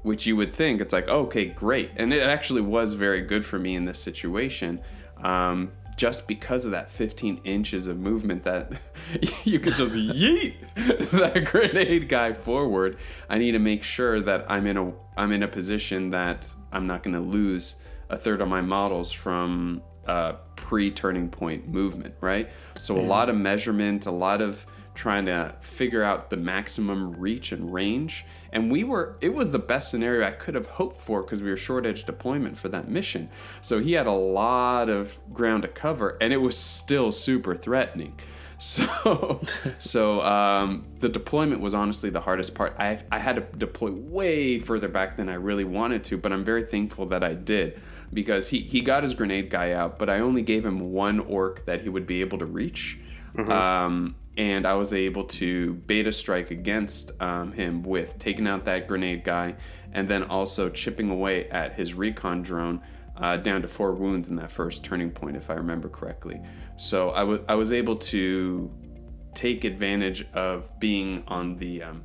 [0.04, 1.92] which you would think it's like okay great.
[1.96, 4.82] And it actually was very good for me in this situation
[5.18, 8.72] um, just because of that 15 inches of movement that
[9.44, 10.56] you could just yeet
[11.12, 12.98] that grenade guy forward.
[13.30, 16.86] I need to make sure that i'm in a i'm in a position that i'm
[16.86, 17.76] not going to lose
[18.10, 23.36] a third of my models from uh, pre-turning point movement right so a lot of
[23.36, 24.66] measurement a lot of
[24.96, 28.26] trying to figure out the maximum reach and range.
[28.52, 31.50] And we were, it was the best scenario I could have hoped for because we
[31.50, 33.30] were short edge deployment for that mission.
[33.62, 38.20] So he had a lot of ground to cover and it was still super threatening.
[38.58, 39.42] So,
[39.80, 42.74] so um, the deployment was honestly the hardest part.
[42.80, 46.46] I, I had to deploy way further back than I really wanted to, but I'm
[46.46, 47.82] very thankful that I did
[48.16, 51.66] because he, he got his grenade guy out, but I only gave him one orc
[51.66, 53.00] that he would be able to reach.
[53.52, 58.88] Um, and I was able to beta strike against um, him with taking out that
[58.88, 59.56] grenade guy
[59.94, 62.82] and then also chipping away at his recon drone
[63.18, 66.42] uh, down to four wounds in that first turning point, if I remember correctly.
[66.78, 68.70] So I was I was able to
[69.34, 72.04] take advantage of being on the um,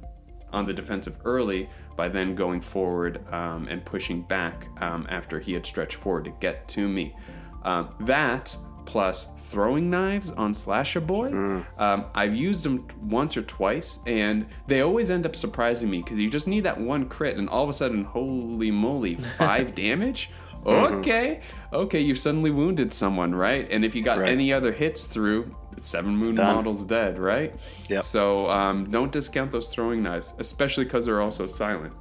[0.53, 1.69] on the defensive early
[2.01, 6.31] by then going forward um, and pushing back um, after he had stretched forward to
[6.41, 7.15] get to me.
[7.63, 11.29] Um, that plus throwing knives on Slasher Boy,
[11.77, 16.19] um, I've used them once or twice, and they always end up surprising me because
[16.19, 20.31] you just need that one crit, and all of a sudden, holy moly, five damage.
[20.65, 23.69] Okay, okay, you've suddenly wounded someone, right?
[23.71, 24.31] And if you got Right.
[24.31, 26.55] any other hits through, seven Moon Done.
[26.57, 27.55] models dead, right?
[27.89, 28.01] Yeah.
[28.01, 31.93] So um, don't discount those throwing knives, especially because they're also silent.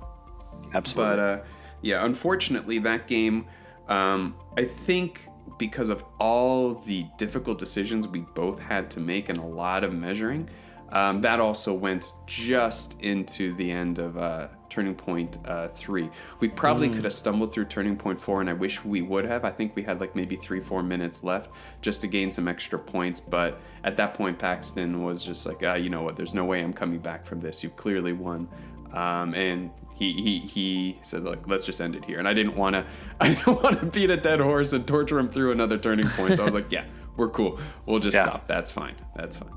[0.74, 1.16] Absolutely.
[1.16, 1.40] But uh,
[1.82, 3.46] yeah, unfortunately, that game,
[3.88, 5.28] um, I think
[5.58, 9.94] because of all the difficult decisions we both had to make and a lot of
[9.94, 10.50] measuring,
[10.91, 16.10] um, that also went just into the end of uh, Turning Point uh, 3.
[16.39, 19.45] We probably could have stumbled through Turning Point 4, and I wish we would have.
[19.45, 21.49] I think we had like maybe three, four minutes left
[21.82, 23.19] just to gain some extra points.
[23.19, 26.62] But at that point, Paxton was just like, ah, you know what, there's no way
[26.62, 27.63] I'm coming back from this.
[27.63, 28.47] You've clearly won.
[28.93, 32.56] Um, and he, he he said like let's just end it here and i didn't
[32.56, 32.86] want to
[33.19, 36.38] i didn't want to beat a dead horse and torture him through another turning point
[36.38, 36.86] so i was like yeah
[37.17, 38.23] we're cool we'll just Yeah.
[38.23, 39.52] stop that's fine that's fine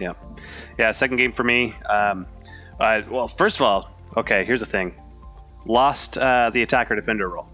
[0.00, 0.14] Yeah,
[0.78, 0.92] yeah.
[0.92, 1.74] Second game for me.
[1.88, 2.26] Um,
[2.80, 4.44] uh, well, first of all, okay.
[4.44, 4.94] Here's the thing:
[5.66, 7.46] lost uh, the attacker defender role.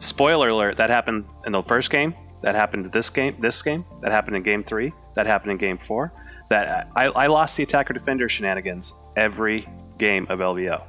[0.00, 2.14] Spoiler alert: that happened in the first game.
[2.42, 3.36] That happened this game.
[3.38, 3.84] This game.
[4.00, 4.92] That happened in game three.
[5.14, 6.12] That happened in game four.
[6.48, 10.82] That I, I lost the attacker defender shenanigans every game of LVO.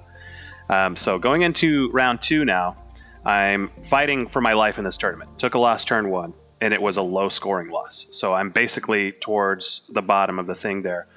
[0.69, 2.77] Um, so going into round two now,
[3.25, 5.37] I'm fighting for my life in this tournament.
[5.39, 8.07] Took a loss turn one, and it was a low scoring loss.
[8.11, 11.07] So I'm basically towards the bottom of the thing there.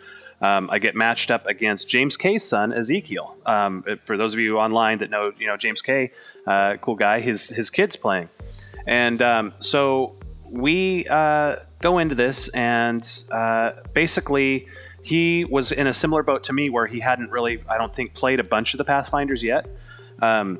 [0.41, 3.37] Um, I get matched up against James K's son, Ezekiel.
[3.47, 6.11] Um, for those of you online that know, you know James K,
[6.47, 7.21] uh, cool guy.
[7.21, 8.29] His his kid's playing,
[8.87, 10.17] and um, so
[10.51, 14.67] we uh, go into this, and uh, basically,
[15.03, 18.15] he was in a similar boat to me where he hadn't really, I don't think,
[18.15, 19.67] played a bunch of the Pathfinders yet.
[20.21, 20.59] Um,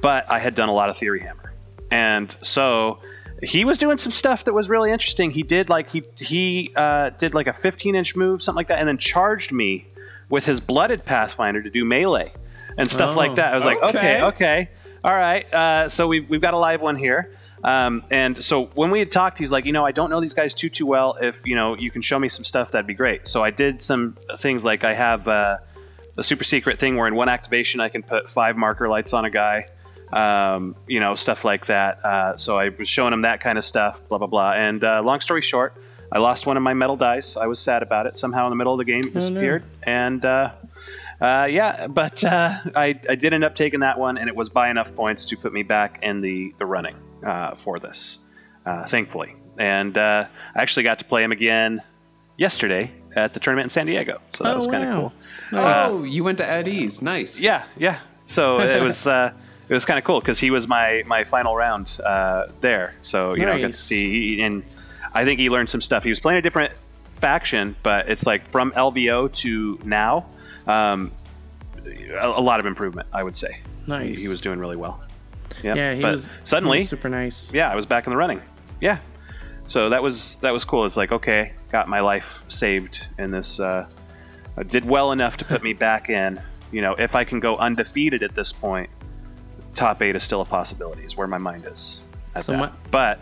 [0.00, 1.52] but I had done a lot of Theory Hammer.
[1.90, 3.00] And so
[3.42, 5.30] he was doing some stuff that was really interesting.
[5.32, 8.78] He did like he he uh, did like a 15 inch move, something like that,
[8.78, 9.86] and then charged me
[10.28, 12.32] with his blooded Pathfinder to do melee
[12.78, 13.52] and stuff Oh, like that.
[13.52, 13.88] I was like, okay.
[13.98, 14.70] okay, okay,
[15.04, 15.52] all right.
[15.52, 17.34] Uh, so we've we've got a live one here.
[17.64, 20.34] Um, and so when we had talked, he's like, you know, I don't know these
[20.34, 21.16] guys too too well.
[21.20, 23.28] If you know, you can show me some stuff, that'd be great.
[23.28, 25.58] So I did some things like I have uh,
[26.18, 29.24] a super secret thing where in one activation I can put five marker lights on
[29.24, 29.66] a guy,
[30.12, 32.04] um, you know, stuff like that.
[32.04, 34.52] Uh, so I was showing him that kind of stuff, blah blah blah.
[34.52, 35.74] And uh, long story short,
[36.10, 37.36] I lost one of my metal dice.
[37.36, 38.16] I was sad about it.
[38.16, 39.64] Somehow in the middle of the game, it disappeared.
[39.82, 40.52] And uh,
[41.20, 44.48] uh, yeah, but uh, I, I did end up taking that one, and it was
[44.48, 48.18] by enough points to put me back in the the running uh, for this,
[48.66, 49.36] uh, thankfully.
[49.58, 51.82] And uh, I actually got to play him again
[52.38, 55.00] yesterday at the tournament in San Diego, so that Oh, was kind of wow.
[55.00, 55.12] cool.
[55.60, 57.02] Oh, you went to Eddie's.
[57.02, 57.38] Nice.
[57.40, 57.98] Yeah, yeah.
[58.24, 59.32] So it was uh,
[59.68, 62.94] it was kind of cool because he was my my final round uh, there.
[63.02, 63.78] So you know, I got to Nice.
[63.78, 64.62] see, and
[65.12, 66.02] I think he learned some stuff.
[66.04, 66.72] He was playing a different
[67.12, 70.26] faction, but it's like from LVO to now,
[70.66, 71.12] um,
[71.86, 73.08] a, a lot of improvement.
[73.12, 73.60] I would say.
[73.86, 74.16] Nice.
[74.18, 75.02] He, he was doing really well.
[75.62, 75.76] Yep.
[75.76, 77.52] Yeah, he but was suddenly he was super nice.
[77.52, 78.40] yeah, I was back in the running.
[78.80, 78.98] Yeah.
[79.68, 80.86] So that was that was cool.
[80.86, 83.58] It's like okay, got my life saved in this.
[83.60, 83.86] Uh,
[84.68, 86.40] did well enough to put me back in.
[86.72, 88.90] You know, if I can go undefeated at this point,
[89.74, 91.04] top eight is still a possibility.
[91.04, 92.00] Is where my mind is.
[92.34, 92.58] At So that.
[92.58, 93.20] my- but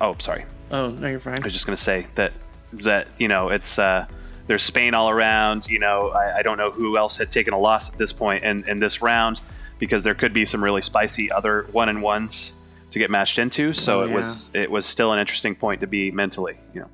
[0.00, 0.44] oh, sorry.
[0.70, 1.38] Oh no, you're fine.
[1.40, 2.32] I was just gonna say that
[2.72, 4.06] that you know it's uh,
[4.46, 5.66] there's Spain all around.
[5.68, 8.44] You know, I, I don't know who else had taken a loss at this point
[8.44, 9.40] in, in this round
[9.78, 12.52] because there could be some really spicy other one and ones
[12.92, 13.72] to get matched into.
[13.72, 16.58] So Oh, it was it was still an interesting point to be mentally.
[16.74, 16.88] You know.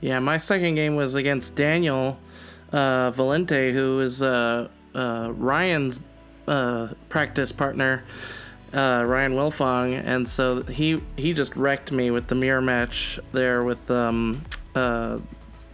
[0.00, 2.18] Yeah, my second game was against Daniel
[2.72, 6.00] uh, Valente, who is uh, uh, Ryan's
[6.46, 8.04] uh, practice partner,
[8.72, 13.62] uh, Ryan Wilfong, and so he he just wrecked me with the mirror match there
[13.62, 15.18] with um, uh,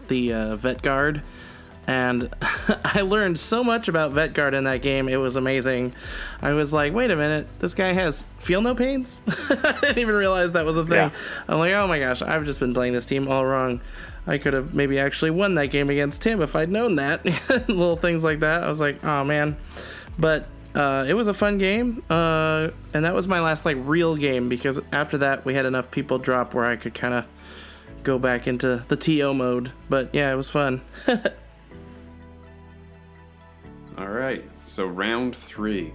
[0.09, 1.23] the uh, vet guard.
[1.87, 2.29] And
[2.85, 5.09] I learned so much about vet guard in that game.
[5.09, 5.95] It was amazing.
[6.43, 9.23] I was like, wait a minute, this guy has feel no pains?
[9.27, 11.11] I didn't even realize that was a thing.
[11.11, 11.11] Yeah.
[11.49, 13.81] I'm like, oh my gosh, I've just been playing this team all wrong.
[14.27, 17.25] I could have maybe actually won that game against him if I'd known that.
[17.69, 18.63] Little things like that.
[18.63, 19.57] I was like, oh man.
[20.19, 20.47] But
[20.79, 22.03] uh, it was a fun game.
[22.09, 25.91] Uh, and that was my last like real game because after that we had enough
[25.91, 27.27] people drop where I could kind of
[28.05, 29.73] go back into the TO mode.
[29.91, 30.81] But yeah, it was fun.
[33.99, 34.49] All right.
[34.63, 35.93] So round three,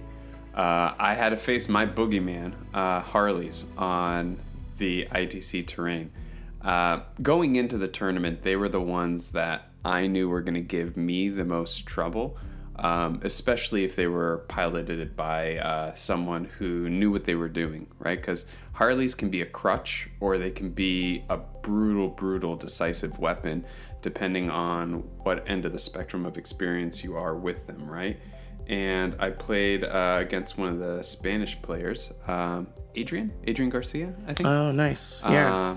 [0.54, 4.38] uh, I had to face my boogeyman, uh, Harley's, on
[4.76, 6.12] the ITC terrain.
[6.60, 10.60] Uh, going into the tournament, they were the ones that I knew were going to
[10.60, 12.36] give me the most trouble,
[12.76, 17.86] um, especially if they were piloted by uh, someone who knew what they were doing,
[17.98, 18.20] right?
[18.20, 23.64] Because Harleys can be a crutch or they can be a brutal, brutal, decisive weapon,
[24.02, 28.18] depending on what end of the spectrum of experience you are with them, right?
[28.66, 34.34] And I played uh, against one of the Spanish players, um, Adrian, Adrian Garcia, I
[34.34, 34.48] think.
[34.48, 35.20] oh, nice.
[35.22, 35.54] Yeah.
[35.54, 35.76] Uh,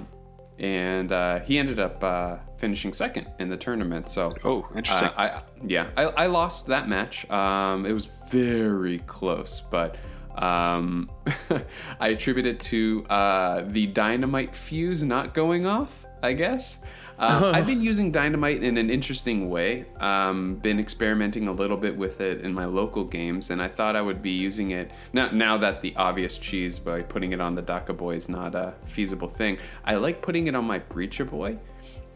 [0.60, 4.10] and uh, he ended up uh, finishing second in the tournament.
[4.10, 5.10] So, Oh, interesting.
[5.10, 7.30] uh, I yeah, I, I lost that match.
[7.30, 9.96] Um, it was very close, but
[10.36, 11.10] um,
[12.00, 16.06] I attribute it to uh, the dynamite fuse not going off.
[16.24, 16.80] I guess.
[17.18, 19.86] Uh, I've been using dynamite in an interesting way.
[20.00, 23.96] Um, been experimenting a little bit with it in my local games, and I thought
[23.96, 25.30] I would be using it now.
[25.32, 28.76] Now that the obvious cheese by putting it on the Dakka Boy is not a
[28.86, 31.58] feasible thing, I like putting it on my Breacher Boy,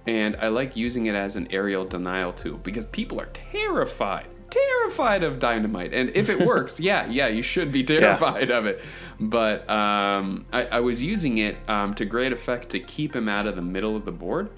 [0.05, 5.23] and I like using it as an aerial denial tool because people are terrified, terrified
[5.23, 5.93] of dynamite.
[5.93, 8.83] And if it works, yeah, yeah, you should be terrified of it.
[9.19, 13.47] But um, I, I was using it um, to great effect to keep him out
[13.47, 14.51] of the middle of the board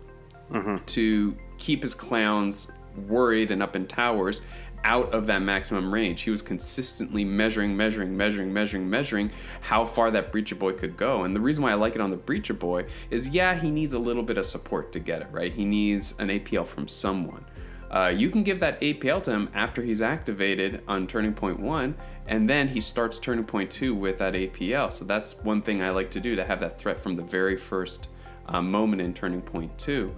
[0.85, 2.71] to keep his clowns
[3.07, 4.41] worried and up in towers
[4.83, 6.21] out of that maximum range.
[6.21, 11.23] He was consistently measuring, measuring, measuring, measuring, measuring how far that Breacher Boy could go.
[11.23, 13.93] And the reason why I like it on the Breacher Boy is yeah, he needs
[13.93, 15.53] a little bit of support to get it, right?
[15.53, 17.45] He needs an APL from someone.
[17.89, 21.95] Uh, you can give that APL to him after he's activated on turning point one,
[22.27, 24.91] and then he starts turning point two with that APL.
[24.91, 27.55] So that's one thing I like to do to have that threat from the very
[27.55, 28.07] first
[28.47, 30.13] uh, moment in turning point two.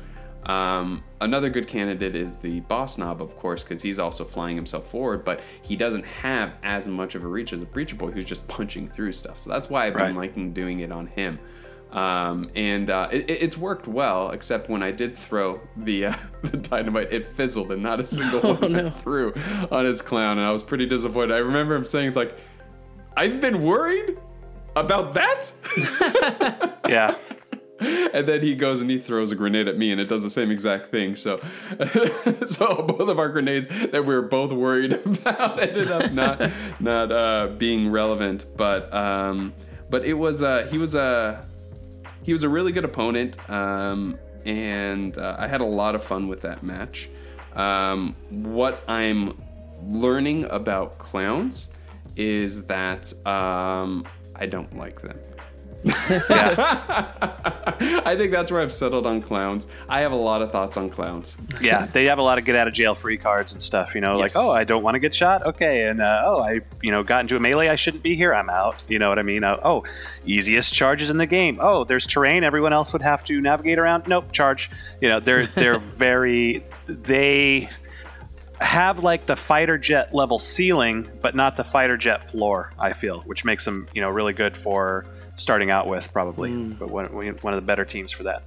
[0.45, 4.89] Um, another good candidate is the Boss Nob, of course, because he's also flying himself
[4.89, 8.25] forward, but he doesn't have as much of a reach as a Breacher Boy who's
[8.25, 9.39] just punching through stuff.
[9.39, 11.39] So that's why I've been liking doing it on him.
[11.91, 16.57] Um, and uh, it, it's worked well, except when I did throw the uh, the
[16.57, 19.33] dynamite, it fizzled and not a single Oh, one went through
[19.71, 21.33] on his clown, and I was pretty disappointed.
[21.33, 22.37] I remember him saying, "It's like
[23.15, 24.17] I've been worried
[24.75, 25.53] about that,"
[26.89, 27.15] Yeah.
[27.79, 30.29] and then he goes and he throws a grenade at me, and it does the
[30.29, 31.15] same exact thing.
[31.15, 31.39] So,
[32.45, 37.11] so both of our grenades that we were both worried about ended up not not
[37.11, 38.45] uh, being relevant.
[38.55, 39.53] But um,
[39.89, 41.45] but it was uh, he was a
[42.23, 46.29] he was a really good opponent, um, and uh, I had a lot of fun
[46.29, 47.09] with that match.
[47.55, 49.37] Um, what I'm
[49.83, 51.69] learning about clowns
[52.15, 54.05] is that um,
[54.35, 55.19] I don't like them.
[57.07, 59.67] I think that's where I've settled on clowns.
[59.87, 61.35] I have a lot of thoughts on clowns.
[61.61, 63.93] yeah, they have a lot of get out of jail free cards and stuff.
[63.95, 64.35] You know, Yes.
[64.35, 65.45] like oh, I don't want to get shot.
[65.45, 67.67] Okay, and uh, oh, I you know got into a melee.
[67.67, 68.33] I shouldn't be here.
[68.33, 68.81] I'm out.
[68.87, 69.43] You know what I mean?
[69.43, 69.83] Uh, oh,
[70.25, 71.59] easiest charges in the game.
[71.61, 72.43] Oh, there's terrain.
[72.43, 74.07] Everyone else would have to navigate around.
[74.07, 74.69] Nope, charge.
[75.01, 77.69] You know, they're they're very they
[78.61, 82.71] have like the fighter jet level ceiling, but not the fighter jet floor.
[82.79, 85.05] I feel, which makes them you know really good for
[85.35, 88.43] starting out with probably, but one, one of the better teams for that.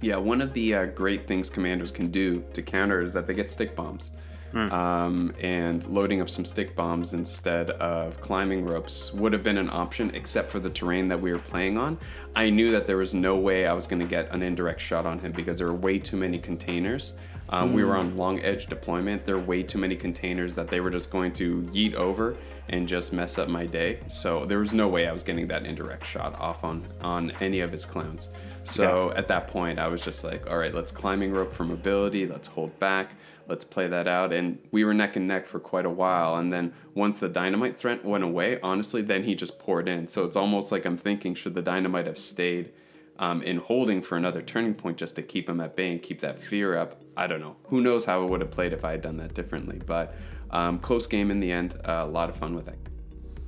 [0.00, 3.34] Yeah, one of the uh, great things commanders can do to counter is that they
[3.34, 4.12] get stick bombs.
[4.54, 9.68] Um, and loading up some stick bombs instead of climbing ropes would have been an
[9.68, 11.98] option, except for the terrain that we were playing on.
[12.34, 15.04] I knew that there was no way I was going to get an indirect shot
[15.04, 17.12] on him because there were way too many containers.
[17.50, 19.26] Um, We were on long edge deployment.
[19.26, 22.36] There were way too many containers that they were just going to yeet over
[22.68, 24.00] and just mess up my day.
[24.08, 27.60] So there was no way I was getting that indirect shot off on on any
[27.60, 28.28] of his clowns.
[28.64, 32.26] So at that point, I was just like, all right, let's climbing rope for mobility.
[32.26, 33.12] Let's hold back.
[33.48, 34.32] Let's play that out.
[34.32, 36.36] And we were neck and neck for quite a while.
[36.36, 40.06] And then once the dynamite threat went away, honestly, then he just poured in.
[40.08, 42.72] So it's almost like I'm thinking, should the dynamite have stayed
[43.18, 46.20] um, in holding for another turning point just to keep him at bay and keep
[46.20, 47.00] that fear up?
[47.16, 47.56] I don't know.
[47.64, 49.80] Who knows how it would have played if I had done that differently.
[49.84, 50.14] But
[50.50, 51.74] um, close game in the end.
[51.86, 52.78] Uh, a lot of fun with it.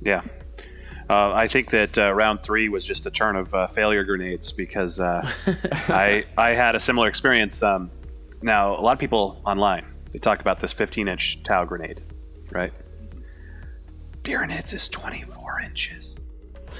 [0.01, 0.21] Yeah.
[1.09, 4.51] Uh, I think that uh, round three was just a turn of uh, failure grenades
[4.51, 5.29] because uh,
[5.89, 7.61] I I had a similar experience.
[7.61, 7.91] Um,
[8.41, 12.01] now a lot of people online they talk about this 15 inch Tau grenade,
[12.51, 12.71] right?
[14.23, 16.15] Pyrenees is 24 inches.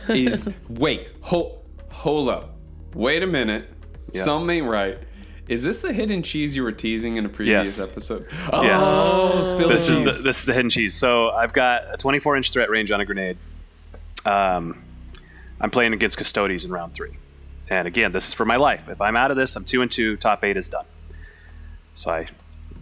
[0.07, 2.55] is wait hold hold up
[2.93, 3.65] wait a minute
[4.13, 4.22] Yeah.
[4.24, 4.97] something right
[5.48, 7.88] is this the hidden cheese you were teasing in a previous Yes.
[7.88, 8.80] episode Yes.
[8.84, 10.96] oh spill the This is cheese the, this is the hidden cheese.
[10.96, 13.38] So I've got a 24 inch threat range on a grenade.
[14.26, 14.84] Um,
[15.60, 17.18] I'm playing against Custodes in round three,
[17.70, 18.88] and again, this is for my life.
[18.89, 20.16] If I'm out of this, I'm two and two.
[20.18, 20.86] Top eight is done.
[21.94, 22.28] So I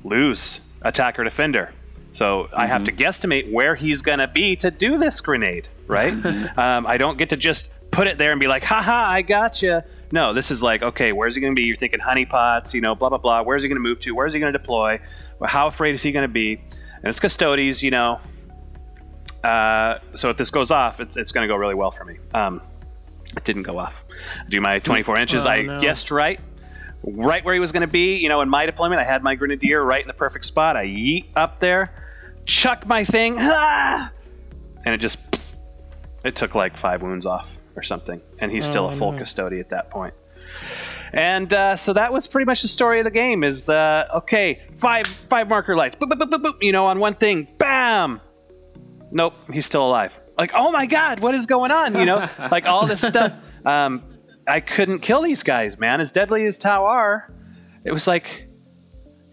[0.04, 1.72] lose attacker defender.
[2.14, 6.14] So I have to guesstimate where he's gonna be to do this grenade, right?
[6.58, 9.86] um, I don't get to just put it there and be like, haha, I gotcha.
[10.12, 11.64] No, this is like, okay, where's he gonna be?
[11.64, 13.44] You're thinking honeypots, you know, blah blah blah.
[13.44, 14.16] Where's he gonna move to?
[14.16, 15.00] Where's he gonna deploy?
[15.44, 16.56] How afraid is he gonna be?
[16.56, 18.20] And it's Custodes, you know.
[19.44, 22.18] Uh, so if this goes off, it's, it's gonna go really well for me.
[22.34, 22.62] Um,
[23.38, 24.04] it didn't go off.
[24.46, 25.46] I do my 24 inches.
[25.46, 25.80] Oh, I no.
[25.80, 26.40] guessed right
[27.04, 28.18] right where he was going to be.
[28.18, 30.76] You know, in my deployment, I had my grenadier right in the perfect spot.
[30.76, 31.94] I yeet up there,
[32.46, 34.12] chuck my thing, ah!
[34.86, 35.60] and it just psst.
[36.24, 37.48] it took like five wounds off
[37.80, 39.18] or something, and he's still Oh, a full no.
[39.20, 40.14] custody at that point.
[41.14, 43.44] And uh, so that was pretty much the story of the game.
[43.44, 47.00] Is uh, okay, five five marker lights, boop, boop, boop, boop, boop, you know, on
[47.00, 48.22] one thing, bam.
[49.12, 50.12] Nope, he's still alive.
[50.38, 51.96] Like, oh my god, what is going on?
[51.96, 53.34] You know, like all this stuff.
[53.66, 54.04] Um,
[54.48, 56.00] I couldn't kill these guys, man.
[56.02, 57.34] As deadly as Tau are,
[57.84, 58.48] it was like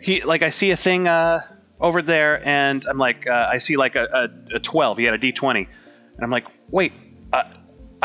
[0.01, 1.41] he like I see a thing uh,
[1.81, 4.99] over there, and I'm like uh, I see like a, a, a 12.
[4.99, 6.93] He had a D20, and I'm like, wait,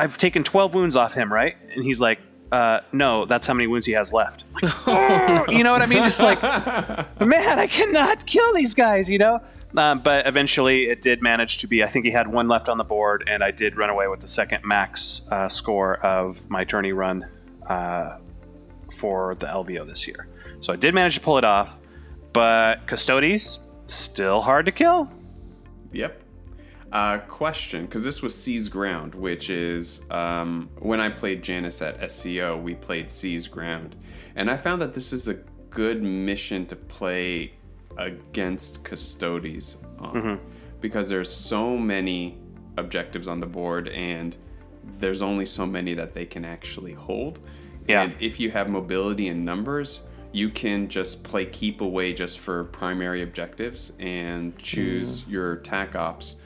[0.01, 1.55] I've taken 12 wounds off him, right?
[1.75, 2.19] And he's like,
[2.51, 4.45] uh, no, that's how many wounds he has left.
[4.55, 6.03] Like, "Oh," you know what I mean?
[6.03, 9.39] Just like, man, I cannot kill these guys, you know.
[9.77, 11.83] Um, but eventually, it did manage to be.
[11.83, 14.21] I think he had one left on the board, and I did run away with
[14.21, 17.27] the second max uh, score of my tourney run
[17.67, 18.17] uh,
[18.97, 20.27] for the LVO this year.
[20.61, 21.77] So I did manage to pull it off,
[22.33, 25.11] but Custodes still hard to kill.
[25.93, 26.20] Yep.
[26.91, 32.11] Uh, question, because this was Seize Ground, which is um, when I played Janice at
[32.11, 33.95] SCO, we played Seize Ground,
[34.35, 35.35] and I found that this is a
[35.69, 37.53] good mission to play
[37.97, 40.39] against Custodes on,
[40.81, 42.37] because there's so many
[42.75, 44.35] objectives on the board, and
[44.99, 47.39] there's only so many that they can actually hold.
[47.87, 48.01] Yeah.
[48.01, 50.01] And if you have mobility and numbers,
[50.33, 56.37] you can just play keep away just for primary objectives and choose your tac ops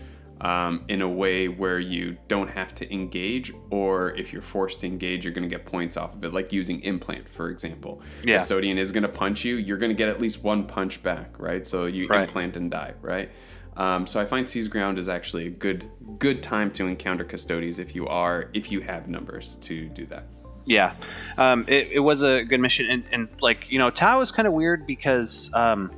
[0.41, 4.87] um, in a way where you don't have to engage, or if you're forced to
[4.87, 8.01] engage, you're going to get points off of it, like using implant, for example.
[8.23, 8.37] Yeah.
[8.37, 11.39] Custodian is going to punch you, you're going to get at least one punch back,
[11.39, 11.65] right?
[11.65, 12.23] So you Right.
[12.23, 13.29] implant and die, right?
[13.77, 17.77] Um, so I find Seize Ground is actually a good good time to encounter custodies
[17.77, 20.27] if you are if you have numbers to do that.
[20.65, 20.95] Yeah,
[21.37, 24.47] um, it, it was a good mission, and, and like you know, Tau is kind
[24.47, 25.91] of weird because, um,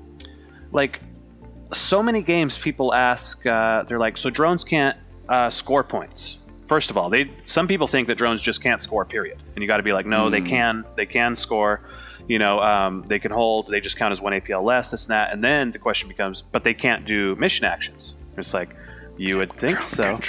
[0.71, 0.99] like,
[1.73, 4.97] so many games people ask, uh, they're like, so drones can't
[5.29, 6.37] uh, score points.
[6.67, 9.67] First of all, they some people think that drones just can't score, period, and you
[9.69, 11.81] got to be like, no, they can, they can score.
[12.27, 13.67] You know, um, they can hold.
[13.67, 16.43] They just count as one APL less, this and that, and then the question becomes,
[16.51, 18.15] but they can't do mission actions.
[18.37, 18.75] It's like,
[19.15, 20.19] you would think so.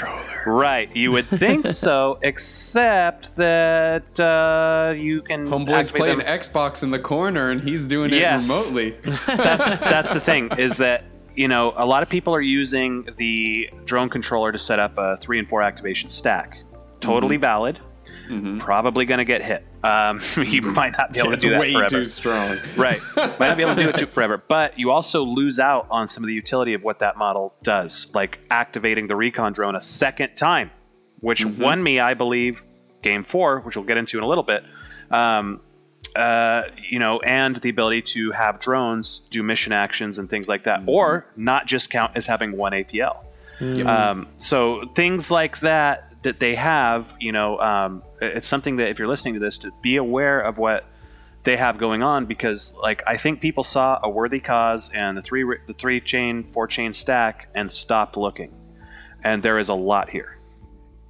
[0.47, 5.49] Right, you would think so, except that uh, you can.
[5.49, 8.43] Homeboy's playing them- Xbox in the corner and he's doing it Yes.
[8.43, 8.91] remotely.
[9.26, 11.03] That's that's the thing is that
[11.39, 15.16] you know a lot of people are using the drone controller to set up a
[15.16, 16.59] three and four activation stack.
[17.01, 17.41] Totally Mm-hmm.
[17.41, 17.78] valid.
[18.59, 19.64] Probably going to get hit.
[19.82, 21.89] Um, you might not be able it's to do that way forever.
[21.89, 22.59] too strong.
[22.76, 23.01] Right.
[23.16, 26.07] Might not be able to do it too forever, but you also lose out on
[26.07, 29.80] some of the utility of what that model does, like activating the recon drone a
[29.80, 30.70] second time,
[31.20, 32.62] which won me, I believe,
[33.03, 34.62] game four, which we'll get into in a little bit.
[35.11, 35.61] Um,
[36.18, 40.64] uh, you know, and the ability to have drones do mission actions and things like
[40.64, 43.24] that, or not just count as having one APL.
[43.86, 48.98] Um, so things like that that they have, you know, um, it's something that if
[48.98, 50.84] you're listening to this, to be aware of what
[51.44, 55.22] they have going on because, like, I think people saw a worthy cause and the
[55.22, 58.52] three the three chain four chain stack and stopped looking,
[59.22, 60.38] and there is a lot here.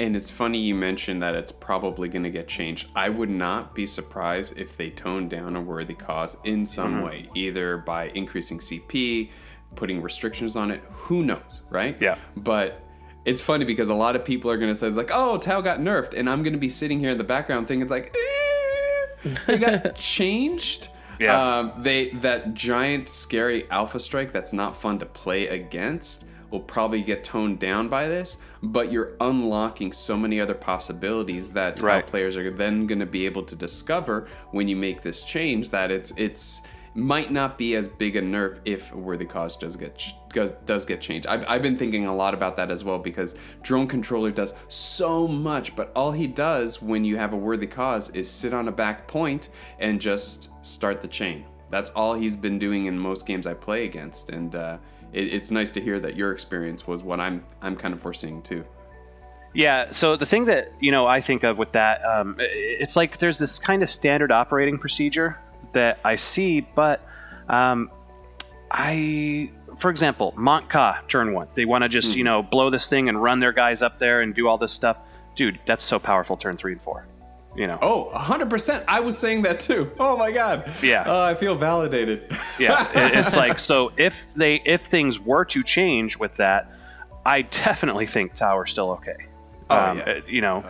[0.01, 2.89] And it's funny you mentioned that it's probably going to get changed.
[2.95, 7.05] I would not be surprised if they tone down a worthy cause in some Mm-hmm.
[7.05, 9.31] way, either by increasing CP,
[9.75, 10.83] putting restrictions on it.
[10.93, 11.97] Who knows, right?
[12.01, 12.17] Yeah.
[12.37, 12.81] But
[13.25, 15.61] it's funny because a lot of people are going to say, it's like, oh, Tau
[15.61, 16.15] got nerfed.
[16.15, 18.15] And I'm going to be sitting here in the background thinking, it's like,
[19.25, 20.89] eh, they got changed.
[21.19, 21.59] Yeah.
[21.59, 27.03] Um, they that giant scary alpha strike that's not fun to play against will probably
[27.03, 32.07] get toned down by this, but you're unlocking so many other possibilities that Right.
[32.07, 35.91] players are then going to be able to discover when you make this change that
[35.91, 36.63] it's it's
[36.95, 40.85] might not be as big a nerf if a worthy cause does get does, does
[40.85, 41.27] get changed.
[41.29, 45.29] I've, I've been thinking a lot about that as well because drone controller does so
[45.29, 48.73] much, but all he does when you have a worthy cause is sit on a
[48.73, 51.45] back point and just start the chain.
[51.71, 54.79] That's all he's been doing in most games I play against, and uh,
[55.13, 58.43] it, it's nice to hear that your experience was what I'm I'm kind of foreseeing
[58.43, 58.65] too.
[59.55, 59.93] Yeah.
[59.93, 63.39] So the thing that you know I think of with that, um, it's like there's
[63.39, 65.39] this kind of standard operating procedure
[65.73, 67.01] that I see, but
[67.49, 67.91] um,
[68.71, 73.09] I, for example, Mont'ka turn one, they want to just you know blow this thing
[73.09, 74.99] and run their guys up there and do all this stuff.
[75.35, 76.37] Dude, that's so powerful.
[76.37, 77.07] Turn three and four.
[77.59, 77.79] You know.
[77.83, 78.85] Oh, 100%.
[78.87, 79.93] I was saying that too.
[79.99, 80.73] Oh my god.
[80.83, 81.05] Yeah.
[81.07, 82.31] Oh, I feel validated.
[82.59, 86.73] yeah it- it's like so if they if things were to change with that
[87.27, 89.17] i definitely think Tau's still okay
[89.71, 90.09] Oh, um, yeah.
[90.09, 90.65] it- you know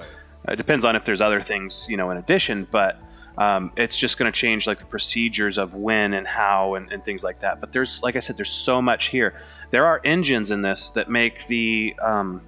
[0.49, 2.99] it depends on if there's other things you know in addition but
[3.37, 7.05] um, it's just going to change like the procedures of when and how and, and
[7.05, 9.35] things like that but there's like i said there's so much here
[9.71, 12.41] there are engines in this that make the um,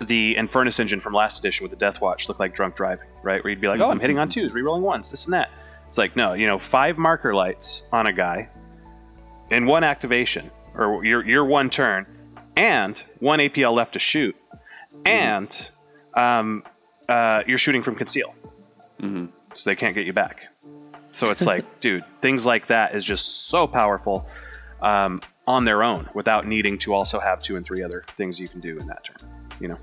[0.00, 3.42] the Infernus engine from last edition with the Death Watch looked like drunk driving, right?
[3.42, 5.50] Where you'd be like, "Oh, I'm hitting on twos, rerolling ones, this and that."
[5.88, 8.48] It's like, no, you know, five marker lights on a guy
[9.50, 12.06] in one activation or your your one turn,
[12.56, 14.34] and one APL left to shoot,
[15.04, 15.70] and
[16.14, 16.64] um,
[17.08, 18.34] uh, you're shooting from conceal,
[19.54, 20.48] so they can't get you back.
[21.12, 24.26] So it's like, dude, things like that is just so powerful
[24.80, 28.48] um, on their own without needing to also have two and three other things you
[28.48, 29.31] can do in that turn.
[29.62, 29.78] You know,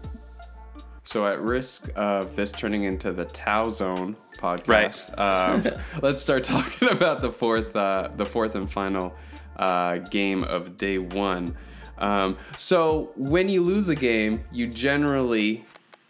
[1.05, 5.63] So, at risk of this turning into the Tau Zone podcast, um,
[6.01, 9.15] let's start talking about the fourth, uh, the fourth and final
[9.55, 11.55] uh, game of day one.
[11.97, 15.63] Um, so, when you lose a game, you generally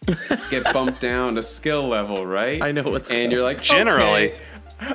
[0.50, 2.60] get bumped down a skill level, right?
[2.60, 4.32] I know what's and you're like Generally.
[4.32, 4.40] "Okay,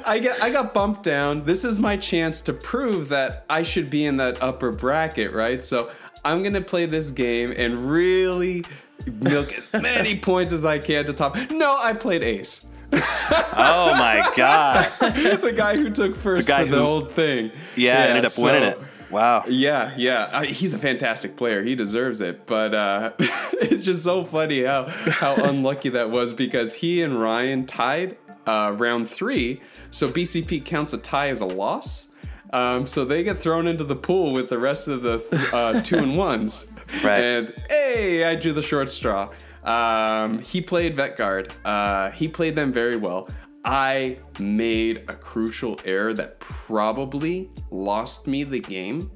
[0.05, 1.45] I get I got bumped down.
[1.45, 5.63] This is my chance to prove that I should be in that upper bracket, right?
[5.63, 5.91] So
[6.25, 8.65] I'm gonna play this game and really
[9.05, 11.37] milk as many points as I can to top.
[11.51, 16.77] No, I played Ace, oh my god, the guy who took first guy for the
[16.77, 17.51] who- whole thing.
[17.75, 18.79] yeah, ended up winning it.
[19.11, 19.45] Wow.
[19.47, 21.63] Yeah, yeah, uh, he's a fantastic player.
[21.63, 22.45] He deserves it.
[22.47, 27.65] But uh, it's just so funny how how unlucky that was because he and Ryan
[27.65, 28.17] tied
[28.47, 29.61] uh, round three,
[29.91, 32.07] so BCP counts a tie as a loss.
[32.53, 35.23] Um, so they get thrown into the pool with the rest of the
[35.53, 36.71] uh, two and ones.
[37.03, 37.23] Right.
[37.23, 39.29] And hey, I drew the short straw.
[39.63, 41.51] Um, he played Vet Guard.
[41.65, 43.27] Uh, he played them very well.
[43.65, 49.11] I made a crucial error that probably lost me the game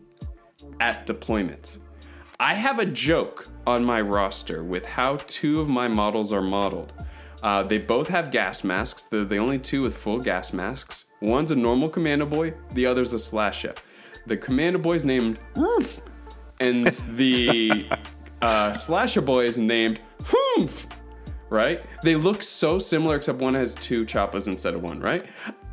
[0.80, 1.78] at deployment.
[2.40, 6.94] I have a joke on my roster with how two of my models are modeled.
[7.44, 9.04] Uh, they both have gas masks.
[9.04, 11.06] They're the only two with full gas masks.
[11.22, 13.74] One's a normal commando boy, the other's a slasher.
[14.26, 16.02] The commando boy's named Roof,
[16.60, 17.88] and the
[18.42, 20.88] uh, slasher boy is named Humph.
[21.50, 21.84] Right?
[22.04, 25.00] They look so similar, except one has two choppas instead of one.
[25.00, 25.26] Right?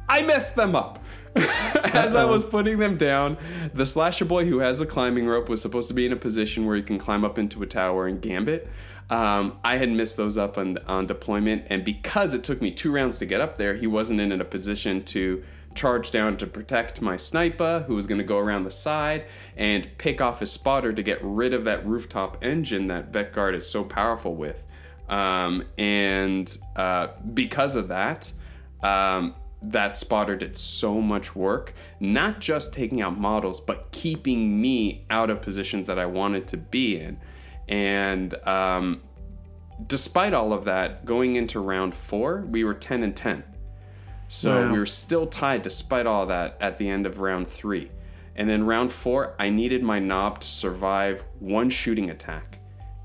[0.08, 0.98] I messed them up.
[1.36, 3.36] As I was putting them down,
[3.74, 6.64] the slasher boy who has the climbing rope was supposed to be in a position
[6.64, 8.68] where he can climb up into a tower and gambit.
[9.08, 12.92] Um, I had missed those up on, on deployment, and because it took me two
[12.92, 15.44] rounds to get up there, he wasn't in a position to
[15.76, 19.26] charge down to protect my sniper, who was going to go around the side
[19.56, 23.54] and pick off his spotter to get rid of that rooftop engine that Vet Guard
[23.54, 24.64] is so powerful with.
[25.08, 28.32] Um, and uh, because of that,
[28.82, 35.04] um, that spotter did so much work, not just taking out models, but keeping me
[35.10, 37.18] out of positions that I wanted to be in.
[37.68, 39.02] And um,
[39.86, 43.44] despite all of that, going into round four, we were 10 and 10.
[44.28, 44.72] So Wow.
[44.72, 47.90] we were still tied despite all that at the end of round three.
[48.34, 52.58] And then round four, I needed my nob to survive one shooting attack.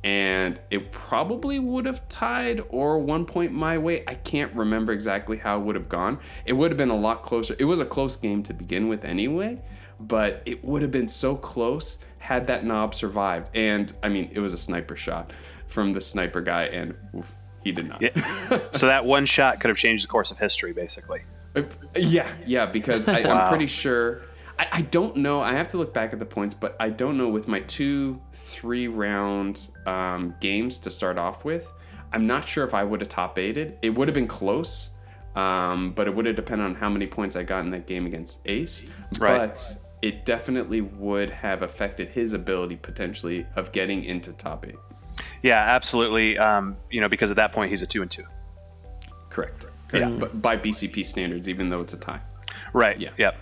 [0.04, 4.04] And it probably would have tied or one point my way.
[4.08, 6.20] I can't remember exactly how it would have gone.
[6.46, 7.56] It would have been a lot closer.
[7.60, 9.62] It was a close game to begin with anyway,
[10.00, 13.50] but it would have been so close had that nob survived.
[13.54, 15.34] And I mean, it was a sniper shot
[15.68, 17.32] from the sniper guy, and oof,
[17.64, 18.02] he did not.
[18.02, 18.60] Yeah.
[18.74, 21.24] so that one shot could have changed the course of history, basically.
[21.56, 21.64] Uh,
[21.96, 23.42] Yeah, yeah, because I, Wow.
[23.42, 24.22] I'm pretty sure.
[24.60, 25.42] I, I don't know.
[25.42, 28.22] I have to look back at the points, but I don't know with my two,
[28.34, 31.68] three round um, games to start off with.
[32.14, 33.78] I'm not sure if I would have top eighted.
[33.82, 34.92] It would have been close,
[35.36, 38.06] um, but it would have depended on how many points I got in that game
[38.06, 38.86] against Ace.
[39.18, 39.48] Right.
[39.48, 44.76] But it definitely would have affected his ability potentially of getting into top eight.
[45.44, 46.38] Yeah, absolutely.
[46.38, 48.24] Um, you know, because at that point he's a two and two.
[49.30, 49.66] Correct.
[49.88, 50.20] Correct.
[50.20, 52.22] But by BCP standards, even though it's a tie.
[52.74, 53.00] Right.
[53.00, 53.10] Yeah.
[53.18, 53.38] Yep.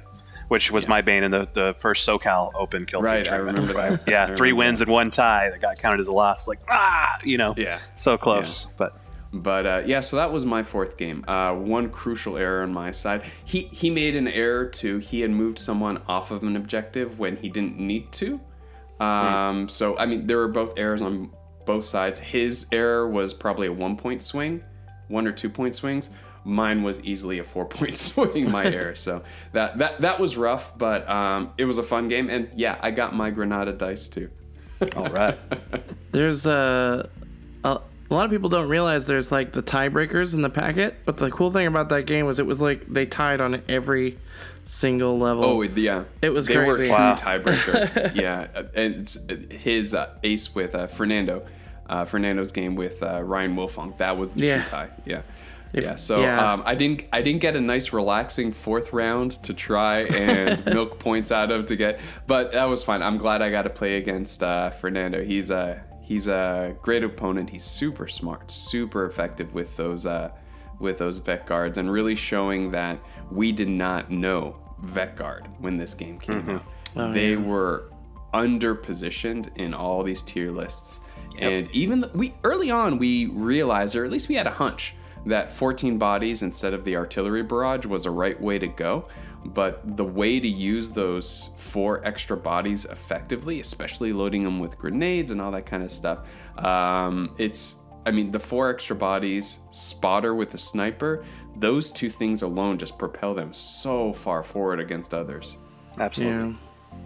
[0.48, 4.02] Which was my bane in the, the first SoCal Open kill Right, I remember that.
[4.08, 4.88] Yeah, three wins that.
[4.88, 6.48] and one tie that got counted as a loss.
[6.48, 7.54] Like ah, you know.
[7.56, 7.80] Yeah.
[7.94, 9.00] So close, but
[9.32, 11.24] But uh, yeah, so that was my fourth game.
[11.28, 13.24] Uh, one crucial error on my side.
[13.46, 14.98] He he made an error too.
[14.98, 18.40] He had moved someone off of an objective when he didn't need to.
[19.00, 21.30] Um, So I mean, there were both errors on
[21.66, 22.20] both sides.
[22.20, 24.64] His error was probably a one point swing,
[25.10, 26.10] one or two point swings.
[26.44, 28.50] Mine was easily a four point swing.
[28.50, 28.96] My error.
[28.96, 29.22] So
[29.52, 32.30] that that that was rough, but um, it was a fun game.
[32.32, 34.32] And yeah, I got my Granada dice too.
[34.96, 35.38] all right.
[36.12, 37.08] There's uh,
[37.64, 41.18] a, a lot of people don't realize there's like the tiebreakers in the packet, but
[41.18, 44.18] the cool thing about that game was it was like they tied on every
[44.66, 45.44] single level.
[45.46, 46.86] Oh yeah, It was they were a crazy.
[46.86, 47.16] true Wow.
[47.16, 48.16] tiebreaker.
[48.22, 51.46] yeah, and his uh, ace with uh, Fernando,
[51.88, 53.98] uh, Fernando's game with uh, Ryan Wilfong.
[53.98, 54.62] That was the Yeah.
[54.62, 54.90] true tie.
[55.06, 55.22] Yeah.
[55.72, 56.54] If- yeah, so yeah.
[56.54, 60.98] Um, I didn't I didn't get a nice relaxing fourth round to try and milk
[60.98, 63.04] points out of to get, but that was fine.
[63.04, 65.24] I'm glad I got to play against uh, Fernando.
[65.24, 67.52] He's a he's a great opponent.
[67.52, 70.32] He's super smart, super effective with those uh,
[70.80, 73.00] with those vet guards, and really showing that
[73.32, 77.14] we did not know vet guard when this game came out.
[77.14, 77.92] they were
[78.34, 81.00] under positioned in all these tier lists,
[81.40, 84.96] and even th- we early on we realized, or at least we had a hunch
[85.26, 89.06] that 14 bodies instead of the artillery barrage was a right way to go.
[89.46, 95.32] But the way to use those four extra bodies effectively, especially loading them with grenades
[95.32, 96.20] and all that kind of stuff,
[96.58, 101.24] um, it's I mean, the four extra bodies, spotter with the sniper,
[101.58, 105.58] those two things alone just propel them so far forward against others.
[106.00, 106.52] Absolutely.
[106.52, 107.00] yeah.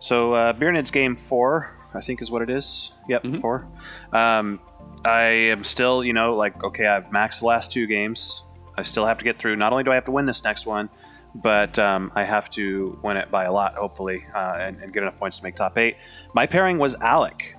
[0.00, 2.92] So uh, Beernid's game four, I think, is what it is.
[3.08, 3.40] Yep, Mm-hmm.
[3.40, 3.66] four.
[4.12, 4.60] Um,
[5.04, 8.42] I am still, you know, like okay, I've maxed the last two games.
[8.76, 9.56] I still have to get through.
[9.56, 10.88] Not only do I have to win this next one,
[11.34, 15.02] but um, I have to win it by a lot, hopefully, uh, and, and get
[15.02, 15.96] enough points to make top eight.
[16.34, 17.56] My pairing was Alec.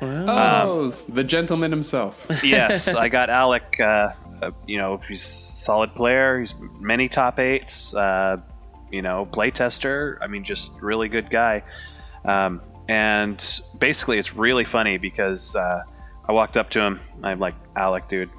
[0.00, 2.26] Oh, the gentleman himself.
[2.42, 3.78] yes, I got Alec.
[3.78, 4.12] Uh,
[4.42, 6.40] uh, you know, he's a solid player.
[6.40, 7.94] He's many top eights.
[7.94, 8.38] Uh,
[8.90, 10.18] you know, playtester.
[10.20, 11.62] I mean, just really good guy.
[12.24, 15.82] Um, and basically, it's really funny because uh,
[16.28, 17.00] I walked up to him.
[17.22, 18.30] I'm like, Alec, dude,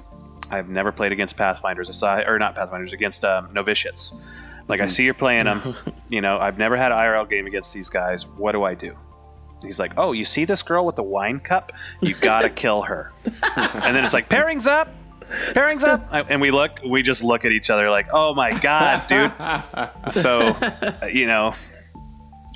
[0.50, 1.94] I've never played against Pathfinders.
[1.96, 4.12] Saw, or not Pathfinders, against um, novitiates.
[4.68, 5.74] Like I see you're playing them.
[6.10, 8.26] you know, I've never had an IRL game against these guys.
[8.26, 8.96] What do I do?
[9.62, 11.72] He's like, oh, you see this girl with the wine cup?
[12.00, 13.12] You gotta kill her.
[13.24, 14.88] and then it's like, pairings up,
[15.52, 19.06] pairings up, and we look, we just look at each other like, oh my god,
[19.06, 19.32] dude.
[20.12, 20.56] so,
[21.08, 21.54] you know,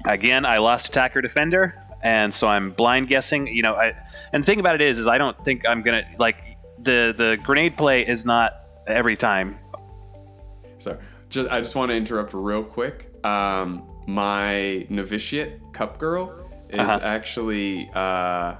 [0.04, 3.46] again, I lost attacker defender, and so I'm blind guessing.
[3.46, 3.94] You know, I
[4.32, 6.36] and the thing about it is, is I don't think I'm gonna like
[6.82, 8.52] the the grenade play is not
[8.86, 9.58] every time.
[10.78, 10.96] So,
[11.28, 13.12] just, I just want to interrupt real quick.
[13.24, 16.32] Um, my novitiate cup girl
[16.70, 17.00] is Uh-huh.
[17.02, 18.54] actually uh,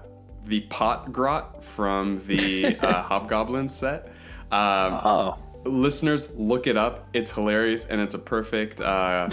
[0.46, 4.06] the pot grot from the uh, Hobgoblin set.
[4.50, 7.06] Um, Oh, listeners, look it up.
[7.12, 9.28] It's hilarious and it's a perfect uh,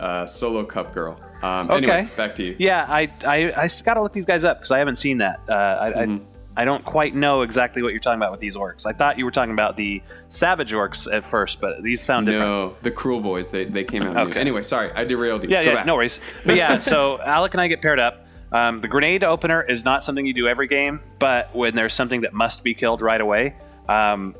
[0.00, 1.20] uh, solo cup girl.
[1.42, 2.08] Um, Anyway, Okay.
[2.16, 2.56] back to you.
[2.58, 5.40] yeah, I I, I just gotta look these guys up because I haven't seen that.
[5.48, 6.20] Uh, I, Mhm.
[6.20, 6.22] I
[6.56, 8.86] I don't quite know exactly what you're talking about with these orcs.
[8.86, 12.44] I thought you were talking about the savage orcs at first, but these sound different.
[12.46, 13.50] No, the Kruleboyz.
[13.50, 14.14] They, they came out.
[14.14, 14.30] new.
[14.30, 14.40] Okay.
[14.40, 15.50] Anyway, sorry, I derailed you.
[15.50, 15.86] Yeah, Go yeah, back.
[15.86, 16.20] no worries.
[16.46, 18.26] But yeah, so Alec and I get paired up.
[18.52, 22.20] Um, the grenade opener is not something you do every game, but when there's something
[22.20, 23.56] that must be killed right away,
[23.88, 24.36] um,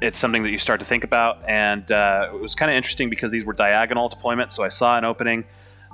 [0.00, 1.46] it's something that you start to think about.
[1.46, 4.96] And uh, it was kind of interesting because these were diagonal deployments, so I saw
[4.96, 5.44] an opening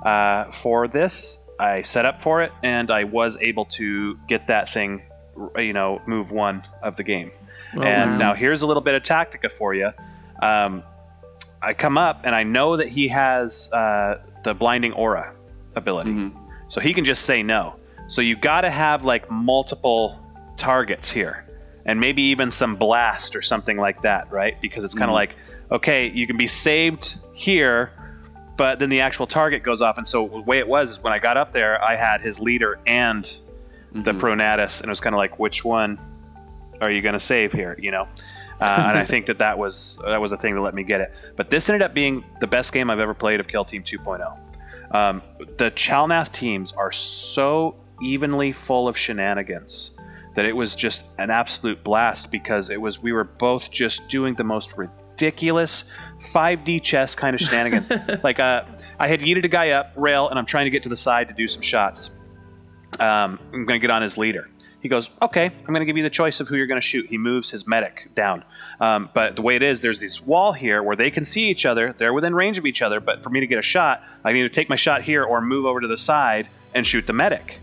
[0.01, 1.39] uh, for this.
[1.59, 5.01] I set up for it, and I was able to get that thing,
[5.57, 7.31] you know, move one of the game.
[7.73, 8.17] and wow.
[8.17, 9.91] now here's a little bit of tactica for you.
[10.41, 10.83] Um,
[11.61, 15.33] I come up and I know that he has uh, the blinding aura
[15.75, 16.31] ability, Mhm.
[16.69, 17.75] so he can just say no.
[18.07, 20.17] So you got to have like multiple
[20.55, 21.45] targets here,
[21.85, 24.59] and maybe even some blast or something like that, right?
[24.61, 25.21] Because it's kind of Mhm.
[25.23, 25.35] like,
[25.71, 27.91] okay, you can be saved here,
[28.55, 29.97] but then the actual target goes off.
[29.97, 32.79] And so the way it was when I got up there, I had his leader
[32.87, 33.29] and
[33.93, 34.19] the Mhm.
[34.19, 35.97] Pronatus, and it was kind of like, which one
[36.81, 37.75] are you going to save here?
[37.79, 38.07] You know,
[38.61, 41.01] uh, and I think that that was that was a thing that let me get
[41.01, 41.13] it.
[41.35, 44.37] But this ended up being the best game I've ever played of Kill Team 2.0.
[44.91, 45.21] Um,
[45.57, 49.91] the Chalnath teams are so evenly full of shenanigans
[50.35, 54.35] that it was just an absolute blast because it was we were both just doing
[54.35, 55.83] the most ridiculous
[56.31, 57.89] 5D chess kind of shenanigans.
[58.23, 58.63] like uh,
[58.99, 61.27] I had yeeted a guy up rail, and I'm trying to get to the side
[61.29, 62.11] to do some shots.
[62.99, 64.49] Um, I'm going to get on his leader.
[64.79, 66.87] He goes, okay, I'm going to give you the choice of who you're going to
[66.87, 67.07] shoot.
[67.07, 68.43] He moves his medic down.
[68.79, 71.65] Um, but the way it is, there's this wall here where they can see each
[71.65, 71.93] other.
[71.97, 72.99] They're within range of each other.
[72.99, 75.41] But for me to get a shot, I need to take my shot here or
[75.41, 77.59] move over to the side and shoot the medic.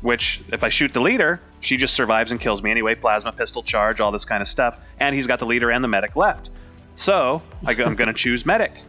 [0.00, 2.94] Which, if I shoot the leader, she just survives and kills me anyway.
[2.96, 4.78] Plasma pistol charge, all this kind of stuff.
[4.98, 6.50] And he's got the leader and the medic left.
[6.96, 8.82] So I go, I'm going to choose medic.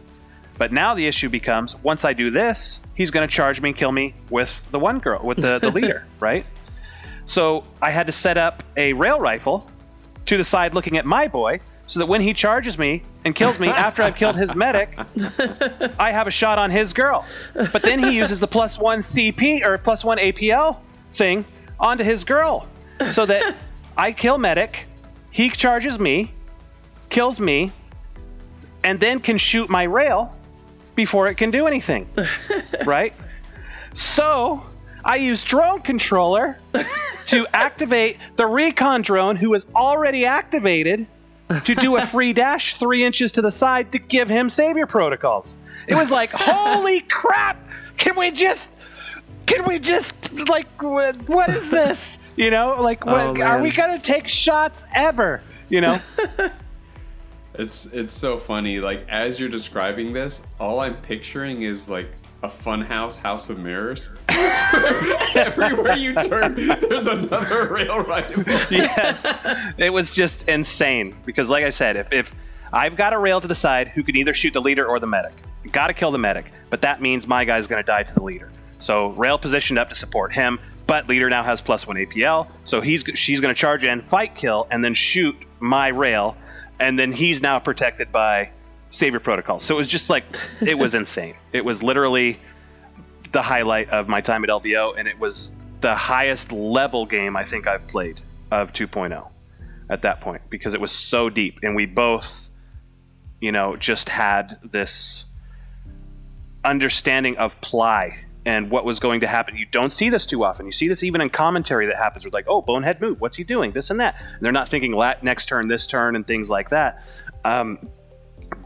[0.60, 3.78] But now the issue becomes once I do this, he's going to charge me and
[3.78, 6.44] kill me with the one girl, with the, the leader, right?
[7.24, 9.66] So I had to set up a rail rifle
[10.26, 13.58] to the side looking at my boy so that when he charges me and kills
[13.58, 14.98] me after I've killed his medic,
[15.98, 17.24] I have a shot on his girl.
[17.54, 20.76] But then he uses the plus one CP or plus one APL
[21.14, 21.46] thing
[21.78, 22.68] onto his girl
[23.12, 23.56] so that
[23.96, 24.84] I kill medic,
[25.30, 26.34] he charges me,
[27.08, 27.72] kills me,
[28.84, 30.36] and then can shoot my rail
[31.00, 32.06] before it can do anything.
[32.84, 33.14] right?
[33.94, 34.62] So
[35.02, 36.58] I use drone controller
[37.28, 41.06] to activate the recon drone who is already activated
[41.64, 45.56] to do a free dash three inches to the side to give him savior protocols.
[45.88, 47.56] It was like, holy crap!
[47.96, 48.72] Can we just,
[49.46, 50.12] can we just,
[50.48, 52.18] like, what, what is this?
[52.36, 55.40] You know, like, oh, what, Oh, are we gonna take shots ever?
[55.70, 55.98] You know?
[57.60, 58.80] It's it's so funny.
[58.80, 62.08] Like as you're describing this, all I'm picturing is like
[62.42, 64.16] a funhouse house of mirrors.
[64.30, 68.42] Everywhere you turn, there's another rail rifle.
[68.70, 69.74] yes.
[69.76, 72.34] It was just insane because, like I said, if, if
[72.72, 75.06] I've got a rail to the side who can either shoot the leader or the
[75.06, 75.34] medic,
[75.70, 78.22] got to kill the medic, but that means my guy's going to die to the
[78.22, 78.50] leader.
[78.78, 82.80] So rail positioned up to support him, but leader now has plus one APL, so
[82.80, 86.36] he's she's going to charge in, fight kill, and then shoot my rail,
[86.80, 88.50] and then he's now protected by
[88.90, 89.60] savior protocol.
[89.60, 90.24] So it was just like
[90.60, 91.36] it was insane.
[91.52, 92.40] It was literally
[93.32, 97.44] the highlight of my time at LVO, and it was the highest level game I
[97.44, 98.20] think I've played
[98.50, 99.28] of 2.0
[99.88, 102.48] at that point because it was so deep, and we both,
[103.40, 105.26] you know, just had this
[106.64, 109.56] understanding of ply and what was going to happen.
[109.56, 110.66] You don't see this too often.
[110.66, 112.24] You see this even in commentary that happens.
[112.24, 113.20] Where like, oh, bonehead move.
[113.20, 113.72] What's he doing?
[113.72, 114.16] This and that.
[114.20, 117.04] And they're not thinking lat next turn, this turn, and things like that.
[117.44, 117.90] Um,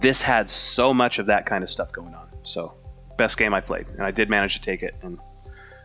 [0.01, 2.29] this had so much of that kind of stuff going on.
[2.45, 2.75] So,
[3.16, 5.18] best game I played, and I did manage to take it, and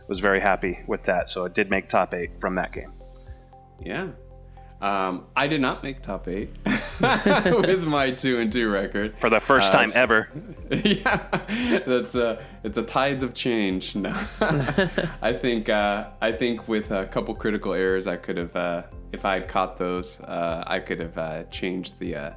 [0.08, 1.30] was very happy with that.
[1.30, 2.92] So, I did make top eight from that game.
[3.80, 4.08] Yeah.
[4.80, 9.40] Um, I did not make top eight with my two and two record For the
[9.40, 10.28] first Uh, time s- ever.
[10.70, 11.26] yeah,
[11.86, 13.94] that's uh, it's a tides of change.
[14.00, 14.14] No,
[15.20, 19.24] I think uh, I think with a couple critical errors, I could have, uh, if
[19.26, 22.30] I had caught those, uh, I could have uh, changed the uh,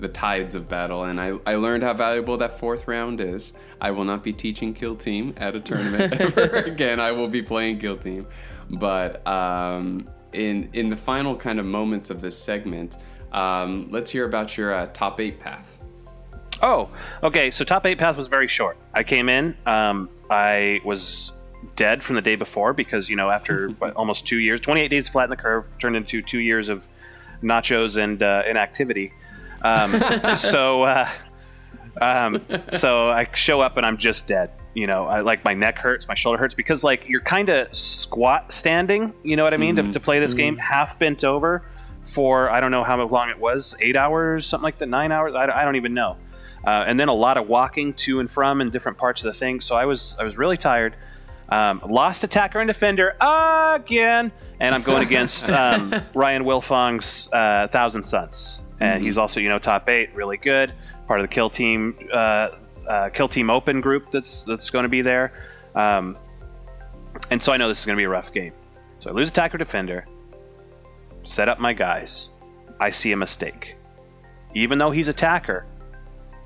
[0.00, 1.04] the tides of battle.
[1.04, 3.52] And I, I learned how valuable that fourth round is.
[3.80, 6.98] I will not be teaching Kill Team at a tournament ever again.
[7.00, 8.26] I will be playing Kill Team,
[8.70, 12.96] but um, in in the final kind of moments of this segment,
[13.32, 15.66] um, let's hear about your uh, top eight path.
[16.62, 16.90] Oh,
[17.22, 17.50] okay.
[17.50, 18.76] So top eight path was very short.
[18.94, 19.56] I came in.
[19.66, 21.32] Um, I was
[21.74, 25.06] dead from the day before because you know after what, almost two years, 28 days
[25.06, 26.86] to flatten the curve turned into two years of
[27.42, 29.12] nachos and uh, inactivity.
[29.62, 30.00] Um,
[30.36, 31.08] so uh,
[32.00, 34.50] um, so I show up and I'm just dead.
[34.76, 37.74] You know, I, like my neck hurts, my shoulder hurts because like you're kind of
[37.74, 39.14] squat standing.
[39.22, 41.64] You know what I mean to, to play this game, half bent over
[42.12, 45.34] for I don't know how long it was, eight hours, something like that, nine hours.
[45.34, 46.18] I, I don't even know.
[46.62, 49.32] Uh, and then a lot of walking to and from in different parts of the
[49.32, 49.62] thing.
[49.62, 50.94] So I was I was really tired.
[51.48, 58.02] Um, lost attacker and defender again, and I'm going against um, Ryan Wilfong's uh, Thousand
[58.02, 60.74] Suns, and he's also you know top eight, really good,
[61.06, 62.50] part of the kill team, uh,
[62.88, 65.32] uh, kill team open group that's that's going to be there,
[65.74, 66.16] um,
[67.30, 68.52] and so I know this is going to be a rough game.
[69.00, 70.06] So I lose attacker defender,
[71.24, 72.28] set up my guys,
[72.80, 73.76] I see a mistake,
[74.54, 75.66] even though he's attacker,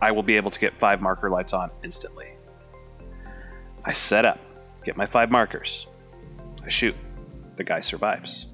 [0.03, 2.28] I will be able to get five marker lights on instantly.
[3.84, 4.38] I set up,
[4.84, 5.86] get my five markers.
[6.64, 6.95] I shoot.
[7.57, 8.47] The guy survives.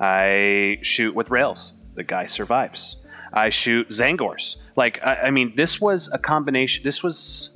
[0.00, 1.72] I shoot with rails.
[1.94, 2.97] The guy survives.
[3.32, 4.56] I shoot Tzaangors.
[4.76, 6.82] Like, I, I mean, this was a combination.
[6.82, 7.50] This was.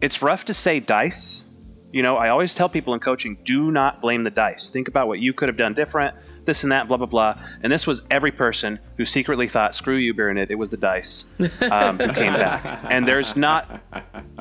[0.00, 1.44] It's rough to say dice.
[1.92, 4.68] You know, I always tell people in coaching do not blame the dice.
[4.68, 6.14] Think about what you could have done different,
[6.44, 7.40] this and that, blah, blah, blah.
[7.62, 11.24] And this was every person who secretly thought, screw you, Baronet, it was the dice
[11.70, 12.84] um, who came back.
[12.90, 13.80] And there's not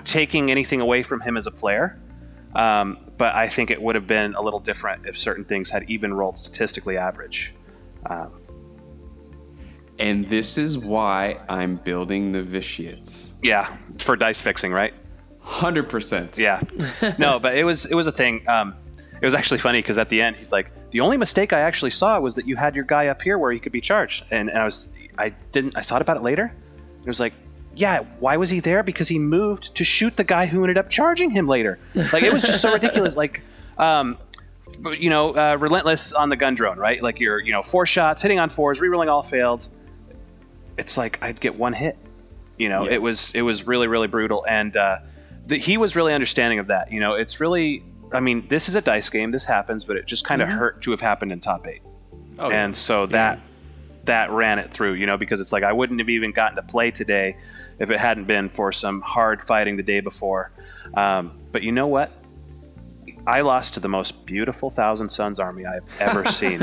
[0.03, 1.97] taking anything away from him as a player.
[2.55, 5.89] Um, but I think it would have been a little different if certain things had
[5.89, 7.53] even rolled statistically average.
[8.09, 8.33] Um,
[9.99, 13.31] And this is why I'm building the vitiates.
[13.41, 14.93] yeah, for dice fixing, right?
[15.39, 16.37] Hundred percent.
[16.37, 16.61] Yeah.
[17.17, 18.43] No, but it was it was a thing.
[18.47, 18.75] Um,
[19.21, 21.91] it was actually funny because at the end he's like, the only mistake I actually
[21.91, 24.49] saw was that you had your guy up here where he could be charged, and,
[24.49, 26.51] and I was I didn't I thought about it later.
[27.03, 27.33] It was like,
[27.75, 28.81] yeah, why was he there?
[28.83, 31.79] Because he moved to shoot the guy who ended up charging him later.
[32.11, 33.15] Like it was just so ridiculous.
[33.15, 33.41] Like.
[33.77, 34.17] Um,
[34.97, 37.01] you know, uh, relentless on the gun drone, right?
[37.01, 39.69] Like you're, you know, four shots, hitting on fours, rerolling all failed.
[40.77, 41.97] It's like I'd get one hit.
[42.57, 42.95] You know, Yeah.
[42.95, 44.99] it was it was really really brutal, and uh,
[45.47, 46.91] the, he was really understanding of that.
[46.91, 49.31] You know, it's really, I mean, this is a dice game.
[49.31, 51.81] This happens, but it just kind of hurt to have happened in top eight,
[52.39, 52.63] Oh, yeah.
[52.63, 53.39] and so that
[54.05, 54.93] that ran it through.
[54.93, 57.35] You know, because it's like I wouldn't have even gotten to play today
[57.79, 60.51] if it hadn't been for some hard fighting the day before.
[60.93, 62.11] Um, but you know what?
[63.27, 66.59] I lost to the most beautiful Thousand Suns army I've ever seen.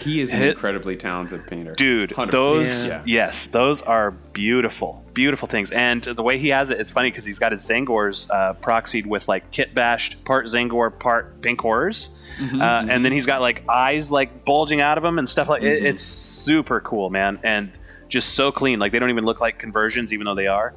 [0.00, 2.30] he is an Hit- incredibly talented painter, Dude, 100%.
[2.30, 3.02] those Yeah.
[3.04, 5.70] yes, those are beautiful, beautiful things.
[5.72, 9.06] And the way he has it, it's funny because he's got his Tzaangors uh, proxied
[9.06, 13.40] with like kit bashed, part Tzaangor, part pink horrors, Mm-hmm, uh, and then he's got
[13.40, 15.62] like eyes like bulging out of him and stuff like.
[15.62, 15.86] Mm-hmm.
[15.86, 17.70] it's super cool, man, and
[18.08, 18.80] just so clean.
[18.80, 20.74] Like they don't even look like conversions, even though they are.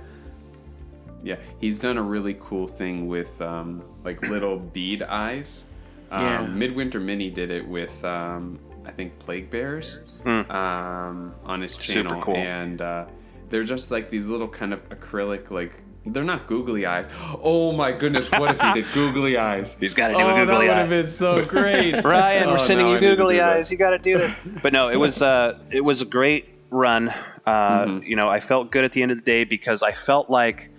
[1.28, 5.65] Yeah, he's done a really cool thing with um, like little bead eyes.
[6.11, 6.41] Um, Yeah.
[6.47, 12.36] Midwinter Mini did it with um, I think Plague Bears um, on his channel, cool.
[12.38, 13.05] and uh,
[13.49, 15.82] they're just like these little kind of acrylic like.
[16.09, 17.05] They're not googly eyes.
[17.43, 18.32] Oh my goodness!
[18.32, 19.75] What if he did googly eyes?
[19.80, 22.01] He's gotta do oh, a googly that would have been so great.
[22.05, 23.57] Ryan, we're Oh, sending you to googly that.
[23.57, 23.69] eyes.
[23.71, 24.32] You got to do it.
[24.63, 27.09] But no, it was uh, it was a great run.
[27.45, 28.03] Uh, Mm-hmm.
[28.03, 30.69] You know, I felt good at the end of the day because I felt like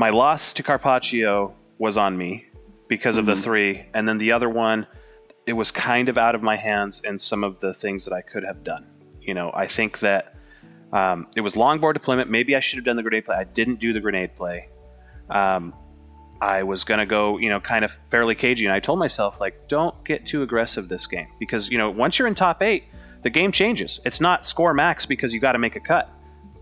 [0.00, 2.46] my loss to Carpaccio was on me
[2.88, 3.42] because of the Mm-hmm.
[3.42, 4.86] three, and then the other one,
[5.46, 8.22] it was kind of out of my hands and some of the things that I
[8.22, 8.86] could have done.
[9.20, 10.34] You know, I think that
[10.90, 12.30] um, it was longboard deployment.
[12.30, 13.36] Maybe I should have done the grenade play.
[13.36, 14.68] I didn't do the grenade play.
[15.28, 15.74] Um,
[16.40, 19.68] I was gonna go, you know, kind of fairly cagey, and I told myself like,
[19.68, 22.84] don't get too aggressive this game because you know once you're in top eight,
[23.20, 24.00] the game changes.
[24.06, 26.10] It's not score max because you got to make a cut.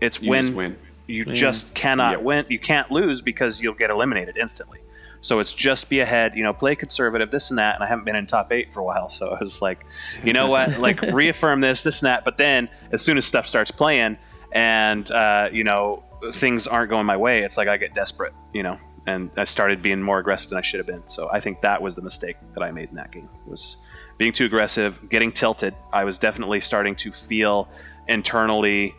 [0.01, 0.77] It's when win.
[1.09, 2.21] You just cannot Yep.
[2.21, 2.45] win.
[2.49, 4.79] You can't lose because you'll get eliminated instantly.
[5.21, 7.75] So it's just be ahead, you know, play conservative, this and that.
[7.75, 9.85] And I haven't been in top eight for a while, so I was like,
[10.23, 12.23] you know what, like reaffirm this, this and that.
[12.23, 14.17] But then as soon as stuff starts playing,
[14.53, 16.03] and uh, you know
[16.33, 18.77] things aren't going my way, it's like I get desperate, you know.
[19.07, 21.03] and I started being more aggressive than I should have been.
[21.07, 23.75] So I think that was the mistake that I made in that game was
[24.17, 25.73] being too aggressive, getting tilted.
[25.93, 27.67] I was definitely starting to feel
[28.07, 28.93] internally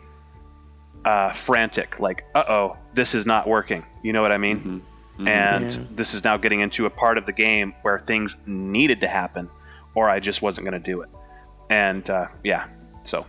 [1.05, 3.83] uh, frantic, like, uh oh, this is not working.
[4.03, 4.59] You know what I mean?
[5.17, 5.27] Mm-hmm.
[5.27, 5.79] And Yeah.
[5.91, 9.49] this is now getting into a part of the game where things needed to happen,
[9.95, 11.09] or I just wasn't going to do it.
[11.69, 12.65] And uh, yeah,
[13.03, 13.25] so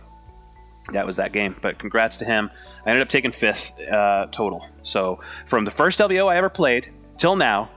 [0.91, 1.55] that was that game.
[1.61, 2.49] But congrats to him.
[2.85, 4.65] I ended up taking fifth uh, total.
[4.83, 7.69] So from the first LVO I ever played till now,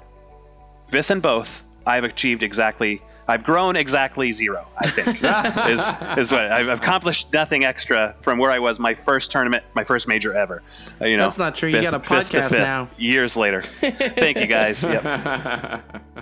[0.89, 3.03] fifth in both, I've achieved exactly.
[3.29, 4.67] I've grown exactly zero.
[4.79, 7.33] I think is is what I've accomplished.
[7.33, 10.63] Nothing extra from where I was my first tournament, my first major ever.
[11.01, 11.69] Uh, you know, That's not true.
[11.69, 12.89] You got a fifth to podcast fifth, now.
[12.97, 13.63] Years later.
[13.63, 14.83] Thank you guys.
[14.83, 15.03] Yep.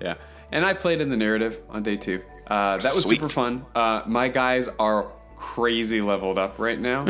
[0.00, 0.14] yeah,
[0.52, 2.22] and I played in the narrative on day two.
[2.46, 3.16] Uh, that was Sweet.
[3.16, 3.66] super fun.
[3.74, 7.06] Uh, my guys are crazy leveled up right now.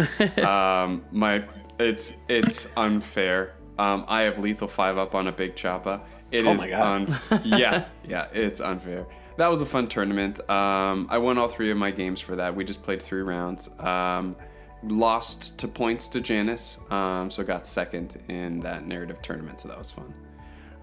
[0.82, 1.44] um, my
[1.78, 3.54] it's it's unfair.
[3.78, 6.00] Um, I have lethal five up on a big choppa.
[6.36, 7.08] It Oh is my God.
[7.30, 9.06] un- yeah yeah it's unfair.
[9.38, 10.40] That was a fun tournament.
[10.48, 12.54] Um, I won all three of my games for that.
[12.56, 13.68] We just played three rounds.
[13.80, 14.34] Um,
[14.82, 19.60] lost to points to Janice, um, so got second in that narrative tournament.
[19.60, 20.14] So that was fun.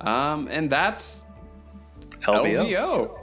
[0.02, 1.24] Um, and that's
[2.28, 2.68] LVO.
[2.70, 3.18] LVO.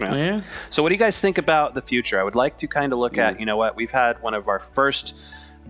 [0.00, 0.40] Yeah.
[0.70, 2.18] So, what do you guys think about the future?
[2.18, 4.48] I would like to kind of look at, you know what, we've had one of
[4.48, 5.14] our first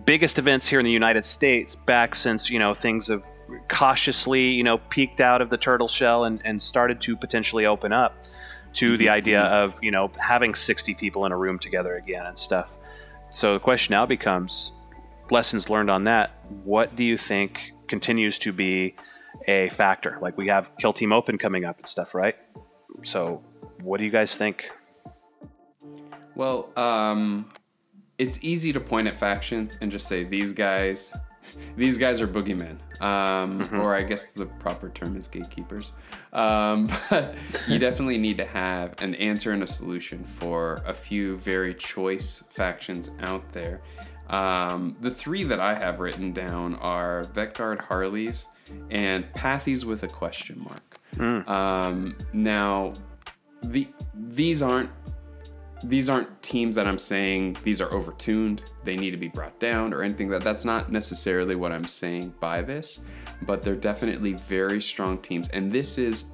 [0.05, 3.23] biggest events here in the United States back since, you know, things have
[3.67, 7.93] cautiously, you know, peeked out of the turtle shell and, and started to potentially open
[7.93, 8.25] up
[8.73, 12.37] to the idea of, you know, having 60 people in a room together again and
[12.37, 12.69] stuff.
[13.31, 14.71] So, the question now becomes
[15.29, 16.31] lessons learned on that.
[16.63, 18.95] What do you think continues to be
[19.47, 20.17] a factor?
[20.21, 22.35] Like, we have Kill Team Open coming up and stuff, right?
[23.03, 23.41] So,
[23.81, 24.69] what do you guys think?
[26.35, 27.51] Well, um,
[28.17, 31.13] it's easy to point at factions and just say these guys,
[31.75, 35.91] these guys are boogeymen, um, or I guess the proper term is gatekeepers.
[36.33, 37.35] Um, but
[37.67, 42.43] you definitely need to have an answer and a solution for a few very choice
[42.49, 43.81] factions out there.
[44.29, 48.47] Um, the three that I have written down are Vetguard Harleys
[48.89, 50.99] and Pathies with a question mark.
[51.49, 52.93] Um, now,
[53.63, 54.89] the these aren't
[55.83, 59.93] these aren't teams that I'm saying these are overtuned, they need to be brought down
[59.93, 62.99] or anything that that's not necessarily what I'm saying by this,
[63.43, 66.25] but they're definitely very strong teams and this is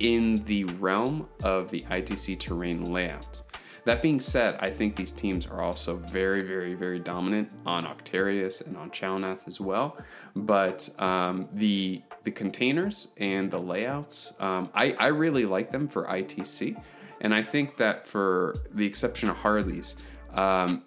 [0.00, 3.42] in the realm of the ITC terrain layout.
[3.84, 8.66] That being said, I think these teams are also very, very, very dominant on Octarius
[8.66, 9.98] and on Chalnath as well.
[10.34, 16.06] But um, the the containers and the layouts, um, I, I really like them for
[16.06, 16.82] ITC.
[17.20, 19.96] And I think that for the exception of Harley's,
[20.34, 20.82] um,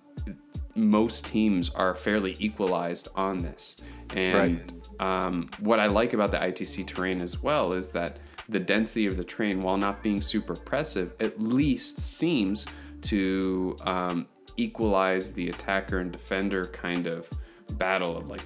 [0.75, 3.77] most teams are fairly equalized on this.
[4.15, 8.19] And um, what I like about the ITC terrain as well is that
[8.49, 12.65] the density of the terrain, while not being super oppressive, at least seems
[13.01, 17.29] to um, equalize the attacker and defender kind of
[17.73, 18.41] battle of like,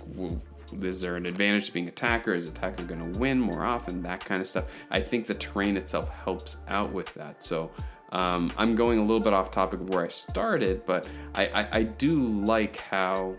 [0.82, 2.34] is there an advantage to being attacker?
[2.34, 4.01] Is attacker going to win more often?
[4.01, 4.65] That kind of stuff.
[4.89, 7.43] I think the terrain itself helps out with that.
[7.43, 7.72] So
[8.11, 11.78] um, I'm going a little bit off topic of where I started, but I, I,
[11.78, 13.36] I do like how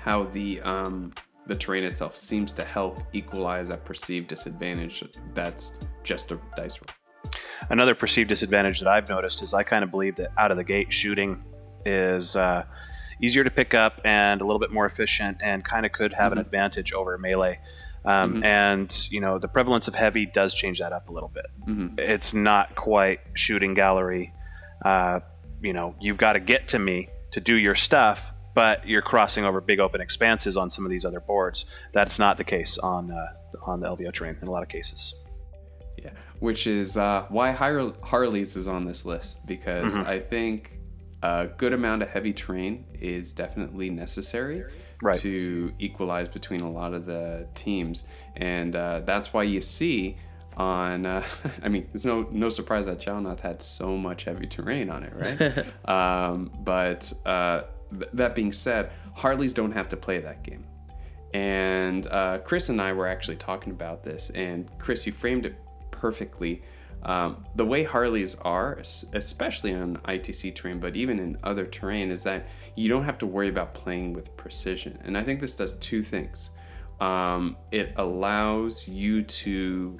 [0.00, 1.12] how the um,
[1.46, 5.02] the terrain itself seems to help equalize that perceived disadvantage.
[5.34, 5.72] That's
[6.02, 7.32] just a dice roll.
[7.70, 10.64] Another perceived disadvantage that I've noticed is I kind of believe that out of the
[10.64, 11.42] gate shooting
[11.86, 12.64] is uh,
[13.20, 16.32] easier to pick up and a little bit more efficient and kind of could have
[16.32, 17.58] an advantage over melee.
[18.04, 21.46] Um, And you know the prevalence of heavy does change that up a little bit.
[21.98, 24.32] It's not quite shooting gallery.
[24.84, 25.20] Uh,
[25.62, 28.20] you know you've got to get to me to do your stuff,
[28.54, 31.64] but you're crossing over big open expanses on some of these other boards.
[31.92, 33.26] That's not the case on uh,
[33.62, 35.14] on the LVO terrain in a lot of cases.
[35.96, 36.10] Yeah,
[36.40, 40.72] which is uh, why Har- Harley's is on this list because I think
[41.24, 44.64] a good amount of heavy terrain is definitely necessary
[45.02, 45.18] Right.
[45.20, 48.04] to equalize between a lot of the teams,
[48.36, 50.16] and uh, that's why you see
[50.56, 51.04] on.
[51.04, 51.22] Uh,
[51.62, 55.12] I mean, it's no no surprise that Chalnath had so much heavy terrain on it,
[55.14, 55.66] right?
[55.90, 60.64] um, but uh, th- that being said, Harleys don't have to play that game.
[61.34, 65.56] And uh, Chris and I were actually talking about this, and Chris, you framed it
[65.90, 66.62] perfectly.
[67.04, 68.78] Um, the way Harleys are,
[69.12, 72.46] especially on ITC terrain, but even in other terrain, is that
[72.76, 74.98] you don't have to worry about playing with precision.
[75.04, 76.50] And I think this does two things.
[77.00, 79.98] Um, it allows you to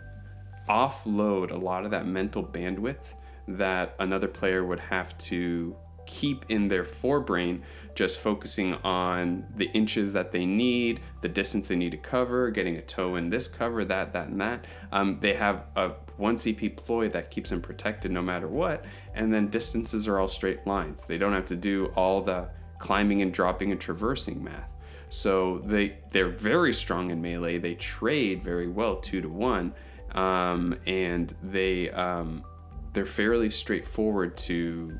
[0.68, 3.12] offload a lot of that mental bandwidth
[3.46, 5.76] that another player would have to
[6.06, 7.60] keep in their forebrain
[7.94, 12.76] just focusing on the inches that they need, the distance they need to cover, getting
[12.76, 14.64] a toe in this cover, that, that, and that.
[14.92, 18.84] Um, they have a one CP ploy that keeps them protected no matter what,
[19.14, 21.02] and then distances are all straight lines.
[21.04, 24.70] They don't have to do all the climbing and dropping and traversing math.
[25.08, 27.58] So they they're very strong in melee.
[27.58, 29.74] They trade very well two to one,
[30.12, 32.44] um, and they um,
[32.92, 34.98] they're fairly straightforward to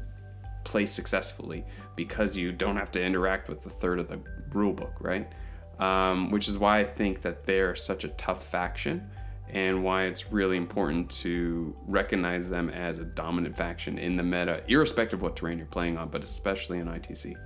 [0.65, 1.65] play successfully
[1.97, 4.21] because you don't have to interact with the third of the
[4.53, 5.31] rule book, right?
[5.79, 9.11] Um, which is why I think that they're such a tough faction
[9.49, 14.63] and why it's really important to recognize them as a dominant faction in the meta,
[14.69, 17.37] irrespective of what terrain you're playing on, but especially in ITC.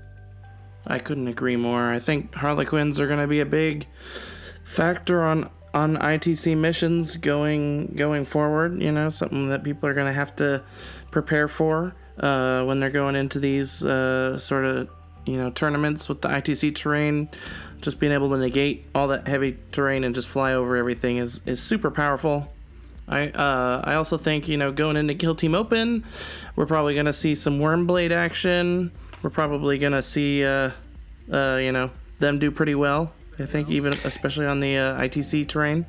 [0.86, 1.90] I couldn't agree more.
[1.90, 3.86] I think Harlequins are going to be a big
[4.64, 8.82] factor on on ITC missions going going forward.
[8.82, 10.62] You know, something that people are going to have to
[11.10, 14.88] prepare for uh, when they're going into these uh, sort of
[15.26, 17.28] you know tournaments with the ITC terrain.
[17.80, 21.42] Just being able to negate all that heavy terrain and just fly over everything is
[21.46, 22.52] is super powerful.
[23.06, 26.04] I uh, I also think you know going into Kill Team Open,
[26.56, 28.90] we're probably gonna see some Wyrmblade action.
[29.22, 30.70] We're probably gonna see uh,
[31.32, 33.12] uh, you know them do pretty well.
[33.38, 35.86] I think even especially on the uh, ITC terrain.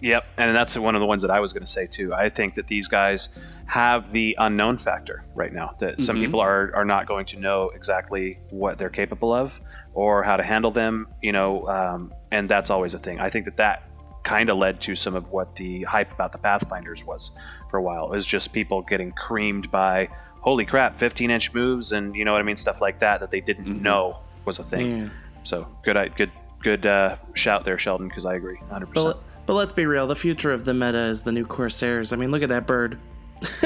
[0.00, 2.12] Yep, and that's one of the ones that I was going to say too.
[2.12, 3.28] I think that these guys
[3.66, 5.74] have the unknown factor right now.
[5.78, 6.20] That some Mhm.
[6.20, 9.52] people are are not going to know exactly what they're capable of
[9.94, 11.06] or how to handle them.
[11.22, 13.18] You know, um, and that's always a thing.
[13.20, 13.82] I think that that
[14.24, 17.30] kind of led to some of what the hype about the Pathfinders was
[17.70, 18.06] for a while.
[18.06, 20.08] It was just people getting creamed by
[20.40, 23.30] holy crap, 15 inch moves and you know what I mean, stuff like that that
[23.30, 23.80] they didn't Mhm.
[23.82, 24.98] know was a thing.
[25.04, 25.08] Yeah.
[25.44, 26.30] So good, good,
[26.64, 28.86] good uh, shout there, Sheldon, because I agree 100.
[28.86, 30.06] percent But but let's be real.
[30.06, 32.12] The future of the meta is the new Corsairs.
[32.12, 32.98] I mean, look at that bird.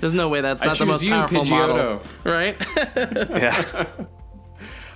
[0.00, 2.56] There's no way that's I not the most you, powerful model, right?
[3.30, 3.86] Yeah.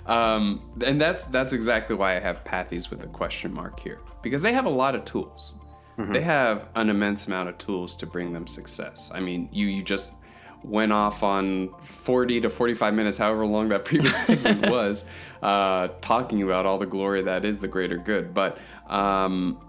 [0.07, 4.43] Um, and that's that's exactly why I have Pathies with a question mark here because
[4.43, 5.55] they have a lot of tools.
[5.99, 9.11] They have an immense amount of tools to bring them success.
[9.15, 10.13] I mean, you you just
[10.63, 15.07] went off on 40 to 45 minutes, however long that previous segment was,
[15.43, 18.35] uh, talking about all the glory that is the greater good.
[18.35, 18.59] But
[18.89, 19.61] um,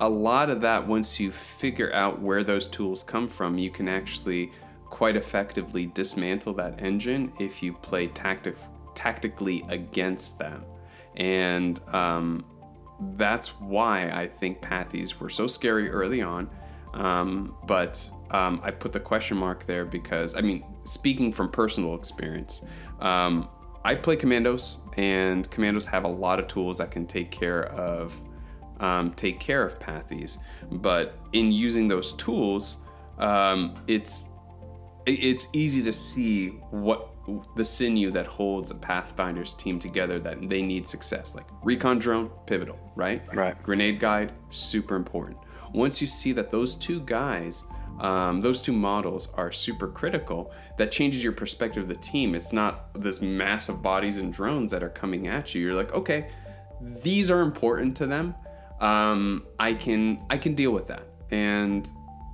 [0.00, 3.88] a lot of that, once you figure out where those tools come from, you can
[3.88, 4.52] actually
[4.86, 8.56] quite effectively dismantle that engine if you play tactic
[8.94, 10.64] tactically against them.
[11.16, 12.44] And um,
[13.16, 16.50] that's why I think Pathies were so scary early on.
[16.92, 21.94] Um, but um, I put the question mark there because, I mean, speaking from personal
[21.94, 22.62] experience,
[23.00, 23.48] um,
[23.84, 28.14] I play commandos, and commandos have a lot of tools that can take care of
[28.80, 30.38] um, take care of pathies.
[30.70, 32.78] But in using those tools,
[33.18, 34.28] um, it's
[35.06, 37.08] it's easy to see what
[37.56, 41.34] the sinew that holds a Pathfinder's team together that they need success.
[41.34, 43.22] Like recon drone, pivotal, right?
[43.34, 43.60] Right.
[43.62, 45.38] Grenade guide, super important.
[45.72, 47.64] Once you see that those two guys,
[48.00, 52.34] um, those two models are super critical, that changes your perspective of the team.
[52.34, 55.62] It's not this mass of bodies and drones that are coming at you.
[55.62, 56.30] You're like, okay,
[56.80, 58.34] these are important to them.
[58.80, 61.86] Um, I can I can deal with that, and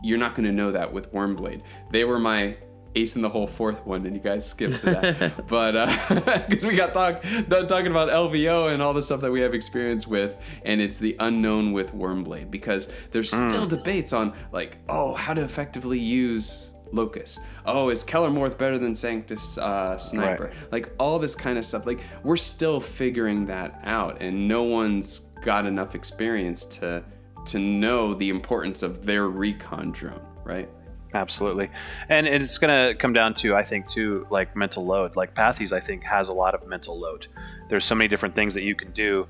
[0.03, 1.63] you're not going to know that with Wyrmblade.
[1.91, 2.57] They were my
[2.97, 5.47] ace in the hole fourth one, and you guys skipped that.
[5.49, 5.73] but
[6.49, 9.55] because we got talk, done talking about LVO and all the stuff that we have
[9.55, 15.15] experience with, and it's the unknown with Wyrmblade because there's still debates on like, oh,
[15.15, 17.41] how to effectively use Locust.
[17.65, 20.45] Oh, is Kelermorph better than Sanctus uh, Sniper?
[20.45, 20.73] Right.
[20.73, 21.87] Like all this kind of stuff.
[21.87, 27.05] Like we're still figuring that out, and no one's got enough experience to
[27.47, 30.69] to know the importance of their recon drone, right?
[31.15, 31.71] Absolutely,
[32.09, 35.17] and it's going to come down to I think too like mental load.
[35.17, 37.27] Like Pathies, I think has a lot of mental load.
[37.69, 39.27] There's so many different things that you can do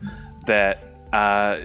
[0.46, 1.58] that uh,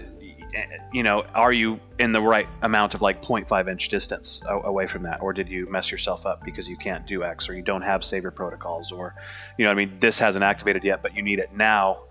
[0.91, 1.23] you know.
[1.33, 5.33] Are you in the right amount of like 0.5 inch distance away from that, or
[5.33, 8.31] did you mess yourself up because you can't do X, or you don't have savior
[8.31, 9.15] protocols, or
[9.57, 12.01] you know, I mean, this hasn't activated yet, but you need it now.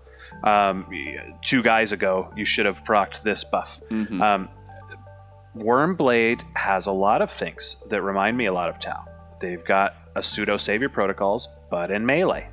[0.43, 0.87] Um,
[1.43, 3.79] two guys ago, you should have procced this buff.
[3.91, 4.21] Mhm.
[4.21, 4.49] Um,
[5.55, 9.05] Wyrmblade has a lot of things that remind me a lot of Tau.
[9.39, 12.49] They've got a pseudo savior protocols, but in melee.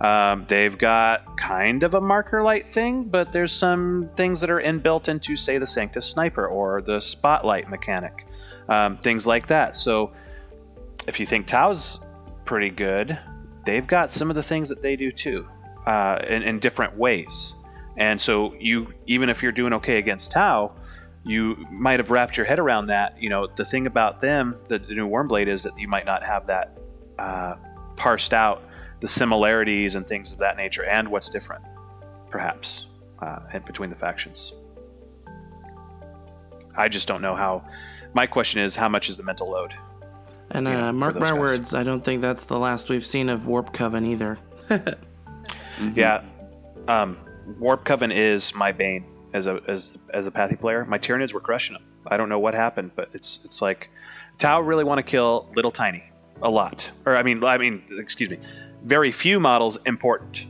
[0.00, 4.60] Um, they've got kind of a marker light thing, but there's some things that are
[4.60, 8.26] inbuilt into, say, the Sanctus Sniper or the Spotlight mechanic,
[8.68, 9.74] um, things like that.
[9.74, 10.12] So,
[11.06, 12.00] if you think Tau's
[12.44, 13.18] pretty good,
[13.64, 15.48] they've got some of the things that they do too,
[15.86, 17.54] uh, in, in different ways.
[17.96, 20.72] And so, you even if you're doing okay against Tau,
[21.26, 23.20] you might have wrapped your head around that.
[23.20, 26.22] You know, the thing about them, the, the new Wyrmblade, is that you might not
[26.22, 26.78] have that
[27.18, 27.56] uh,
[27.96, 28.62] parsed out
[29.00, 31.64] the similarities and things of that nature, and what's different,
[32.30, 32.86] perhaps,
[33.20, 34.52] uh, in between the factions.
[36.76, 37.64] I just don't know how.
[38.14, 39.74] My question is, how much is the mental load?
[40.52, 41.38] And you know, uh, mark my guys.
[41.38, 44.38] words, I don't think that's the last we've seen of Warp Coven either.
[45.94, 46.24] Yeah,
[46.88, 47.18] um,
[47.58, 49.04] Warp Coven is my bane
[49.36, 50.84] as a as as a Pathy player.
[50.84, 51.84] My Tyranids were crushing them.
[52.06, 53.90] I don't know what happened, but it's it's like
[54.38, 56.04] Tau really want to kill Little Tiny
[56.42, 58.38] a lot, or I mean I mean excuse me,
[58.82, 60.46] very few models important,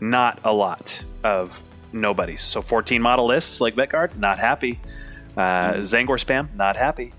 [0.00, 1.60] not a lot of
[1.92, 2.42] nobodies.
[2.42, 4.80] So 14 model lists like Vetguard, not happy.
[5.36, 7.12] Uh, Tzaangor spam, not happy.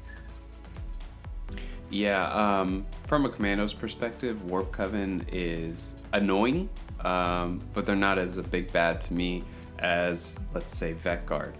[1.89, 6.69] Yeah, um, from a commando's perspective, Warp Coven is annoying,
[7.01, 9.43] um, but they're not as a big bad to me
[9.79, 11.53] as, let's say, Vet Guard.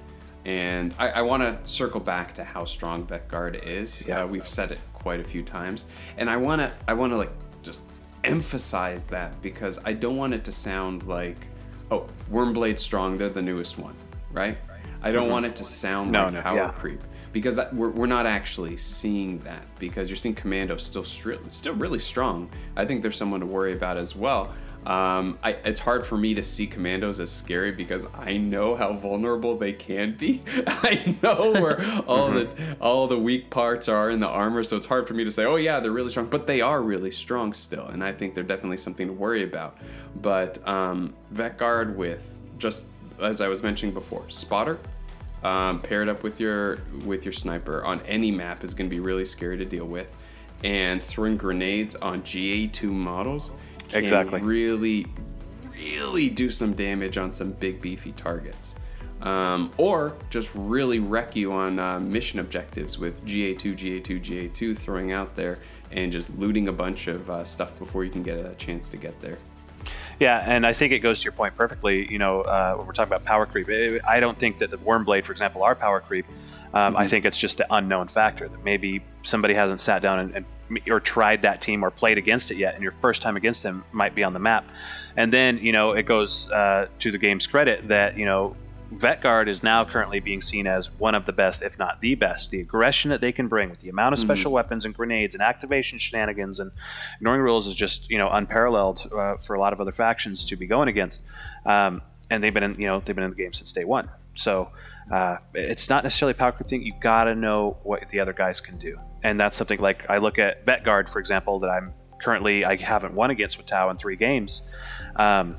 [0.45, 4.05] And I, I want to circle back to how strong Vet Guard is.
[4.07, 4.23] Yeah.
[4.23, 5.85] Uh, we've said it quite a few times,
[6.17, 7.31] and I want to, I want to like
[7.63, 7.83] just
[8.23, 11.37] emphasize that because I don't want it to sound like,
[11.91, 13.95] oh, Wyrmblade strong, they're the newest one,
[14.31, 14.57] right?
[15.01, 16.69] I don't want it to sound No, like no, power yeah.
[16.71, 21.47] creep because that, we're, we're not actually seeing that because you're seeing Commando still stri-
[21.49, 22.49] still really strong.
[22.75, 24.53] I think there's someone to worry about as well.
[24.85, 28.93] Um, I, it's hard for me to see commandos as scary because I know how
[28.93, 30.43] vulnerable they can be.
[30.67, 32.47] I know where all the
[32.79, 35.43] all the weak parts are in the armor, so it's hard for me to say,
[35.45, 38.43] "Oh yeah, they're really strong," but they are really strong still, and I think they're
[38.43, 39.77] definitely something to worry about.
[40.21, 42.85] But um, Vet Guard with just
[43.19, 44.79] as I was mentioning before, spotter
[45.43, 48.99] um, paired up with your with your sniper on any map is going to be
[48.99, 50.07] really scary to deal with
[50.63, 53.51] and throwing grenades on ga2 models
[53.93, 54.41] Exactly.
[54.41, 55.07] really
[55.73, 58.75] really do some damage on some big beefy targets
[59.21, 65.11] um, or just really wreck you on uh, mission objectives with ga2 ga2 ga2 throwing
[65.11, 65.59] out there
[65.91, 68.97] and just looting a bunch of uh, stuff before you can get a chance to
[68.97, 69.37] get there
[70.19, 72.09] Yeah, and I think it goes to your point perfectly.
[72.09, 74.77] You know, uh, when we're talking about power creep, eh, I don't think that the
[74.77, 76.25] Wyrmblade, for example, are power creep.
[76.73, 80.35] Um, I think it's just the unknown factor that maybe somebody hasn't sat down and,
[80.35, 80.45] and
[80.89, 83.83] or tried that team or played against it yet, and your first time against them
[83.91, 84.65] might be on the map.
[85.17, 88.55] And then you know it goes uh, to the game's credit that you know
[88.93, 92.51] Vetguard is now currently being seen as one of the best, if not the best.
[92.51, 95.41] The aggression that they can bring with the amount of special weapons and grenades and
[95.41, 96.71] activation shenanigans and
[97.17, 100.55] ignoring rules is just you know unparalleled uh, for a lot of other factions to
[100.55, 101.21] be going against.
[101.65, 104.09] Um, and they've been in you know they've been in the game since day one.
[104.35, 104.69] So
[105.11, 106.83] uh, it's not necessarily power creeping.
[106.83, 110.19] You got to know what the other guys can do, and that's something like I
[110.19, 113.97] look at Vetguard, for example, that I'm currently I haven't won against with Tau in
[113.97, 114.61] three games.
[115.15, 115.57] Um,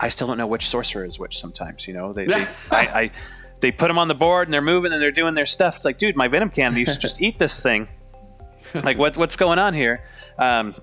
[0.00, 1.38] I still don't know which sorcerer is which.
[1.38, 3.10] Sometimes, you know, they, they I, I
[3.60, 5.76] they put them on the board and they're moving and they're doing their stuff.
[5.76, 7.88] It's like, dude, my venom cannon used to just eat this thing.
[8.82, 10.02] Like, what what's going on here?
[10.36, 10.74] Um,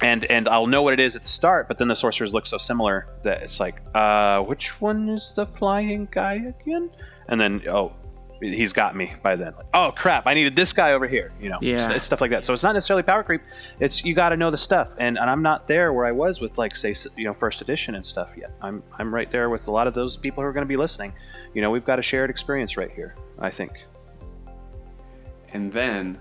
[0.00, 2.48] and and I'll know what it is at the start, but then the sorcerers look
[2.48, 6.90] so similar that it's like, uh, which one is the flying guy again?
[7.28, 7.92] And then oh,
[8.40, 9.52] he's got me by then.
[9.56, 11.32] Like, oh crap, I needed this guy over here.
[11.40, 11.90] You know, Yeah.
[11.90, 12.44] it's stuff like that.
[12.44, 13.42] So it's not necessarily power creep.
[13.78, 16.40] It's you got to know the stuff, and, and I'm not there where I was
[16.40, 18.52] with like say you know first edition and stuff yet.
[18.62, 20.76] I'm I'm right there with a lot of those people who are going to be
[20.76, 21.12] listening.
[21.54, 23.14] You know, we've got a shared experience right here.
[23.38, 23.72] I think.
[25.52, 26.18] and then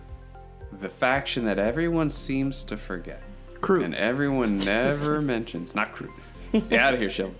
[0.81, 3.21] the faction that everyone seems to forget
[3.61, 3.83] Crew.
[3.83, 5.75] and everyone never mentions.
[5.75, 6.11] Not crew.
[6.51, 7.35] Get out of here, Sheldon.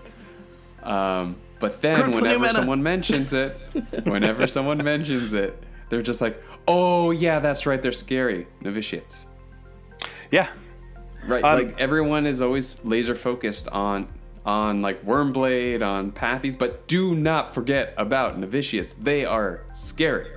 [0.82, 2.54] Um, but then, Crew for new whenever meta.
[2.54, 3.52] someone mentions it,
[4.04, 7.80] whenever someone mentions it, they're just like, "Oh yeah, that's right.
[7.80, 9.26] They're scary novitiates."
[10.32, 10.48] Yeah,
[11.26, 11.44] Right.
[11.44, 14.08] Um, like everyone is always laser focused on
[14.44, 18.94] on like Wyrmblade, on Pathies, but do not forget about novitiates.
[18.94, 20.30] They are scary.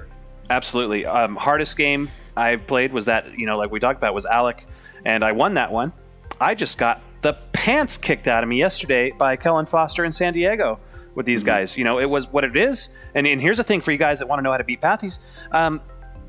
[0.50, 1.06] Absolutely.
[1.06, 4.68] Um, hardest game I played was that, you know, like we talked about, was Alec,
[5.06, 5.94] and I won that one.
[6.42, 10.34] I just got the pants kicked out of me yesterday by Kellen Foster in San
[10.34, 10.80] Diego
[11.16, 11.78] with these guys.
[11.78, 12.90] You know, it was what it is.
[13.16, 14.82] And, and here's the thing for you guys that want to know how to beat
[14.82, 15.20] Pathies.
[15.52, 15.82] Um,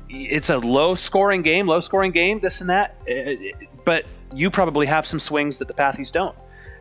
[0.09, 2.95] it's a low scoring game, low scoring game, this and that.
[3.09, 6.35] Uh, But you probably have some swings that the Pathies don't.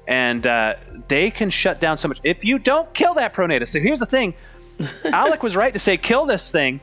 [0.07, 0.75] And uh,
[1.09, 2.21] they can shut down so much.
[2.25, 4.35] If you don't kill that Pronatus, so here's the thing
[5.05, 6.81] Alec was right to say, kill this thing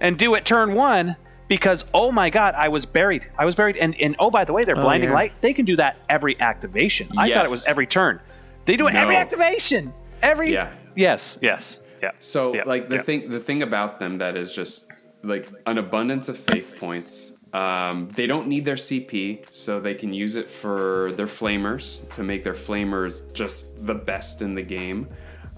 [0.00, 1.16] and do it turn one
[1.48, 4.52] because oh my god i was buried i was buried and, and oh by the
[4.52, 5.14] way they're blinding yeah.
[5.14, 8.20] light they can do that every activation i thought it was every turn
[8.66, 9.92] they do it every activation
[10.22, 10.72] every Yeah.
[10.96, 13.02] yes yes yeah So yeah, like the yeah.
[13.02, 14.90] thing the thing about them that is just
[15.22, 17.32] like an abundance of faith points.
[17.52, 22.22] Um, they don't need their CP, so they can use it for their flamers to
[22.22, 25.08] make their flamers just the best in the game.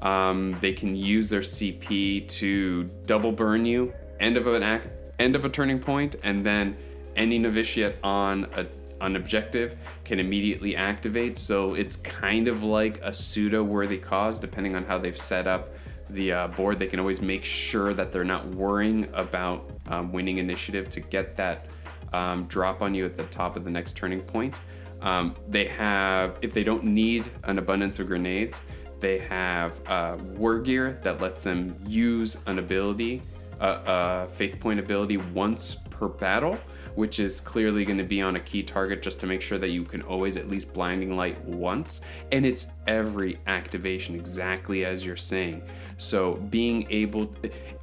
[0.01, 4.87] Um, they can use their CP to double burn you end of an act,
[5.19, 6.77] end of a turning point, and then
[7.17, 8.67] any novitiate on a,
[9.05, 9.75] an objective
[10.11, 11.39] can immediately activate.
[11.39, 15.69] So it's kind of like a pseudo worthy cause, depending on how they've set up
[16.09, 16.81] the uh, board.
[16.81, 21.37] They can always make sure that they're not worrying about um, winning initiative to get
[21.37, 21.67] that
[22.13, 24.57] um, drop on you at the top of the next turning point.
[25.01, 28.63] Um, they have, if they don't need an abundance of grenades,
[28.99, 33.23] they have uh, war gear that lets them use an ability,
[33.61, 36.59] a uh, uh, faith point ability, once per battle,
[36.95, 39.69] which is clearly going to be on a key target just to make sure that
[39.69, 42.01] you can always at least blinding light once.
[42.33, 45.63] And it's every activation, exactly as you're saying.
[45.99, 47.33] So being able,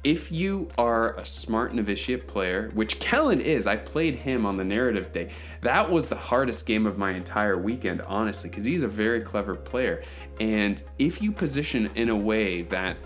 [0.02, 4.64] if you are a smart novitiate player, which Kellen is, I played him on the
[4.64, 5.30] narrative day.
[5.62, 9.54] That was the hardest game of my entire weekend, honestly, because he's a very clever
[9.54, 10.02] player.
[10.40, 12.96] And if you position in a way that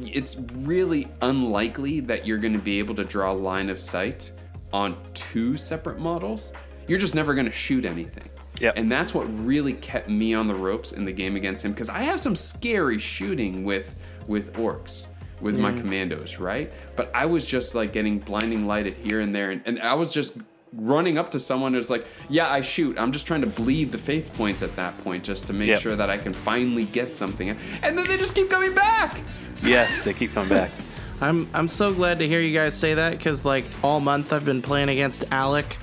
[0.00, 4.32] it's really unlikely that you're going to be able to draw a line of sight
[4.72, 6.52] on two separate models,
[6.86, 8.28] you're just never going to shoot anything.
[8.60, 8.74] Yep.
[8.76, 11.88] And that's what really kept me on the ropes in the game against him because
[11.88, 13.94] I have some scary shooting with
[14.28, 15.06] with orcs
[15.40, 15.80] with my mm.
[15.80, 16.72] commandos, right?
[16.94, 20.12] But I was just like getting blinding lighted here and there and, and I was
[20.12, 20.38] just
[20.76, 22.98] running up to someone who's like, "Yeah, I shoot.
[22.98, 25.80] I'm just trying to bleed the faith points at that point just to make Yep.
[25.80, 27.50] sure that I can finally get something."
[27.82, 29.20] And then they just keep coming back.
[29.62, 30.70] Yes, they keep coming back.
[31.20, 34.44] I'm I'm so glad to hear you guys say that because like all month I've
[34.44, 35.78] been playing against Alec,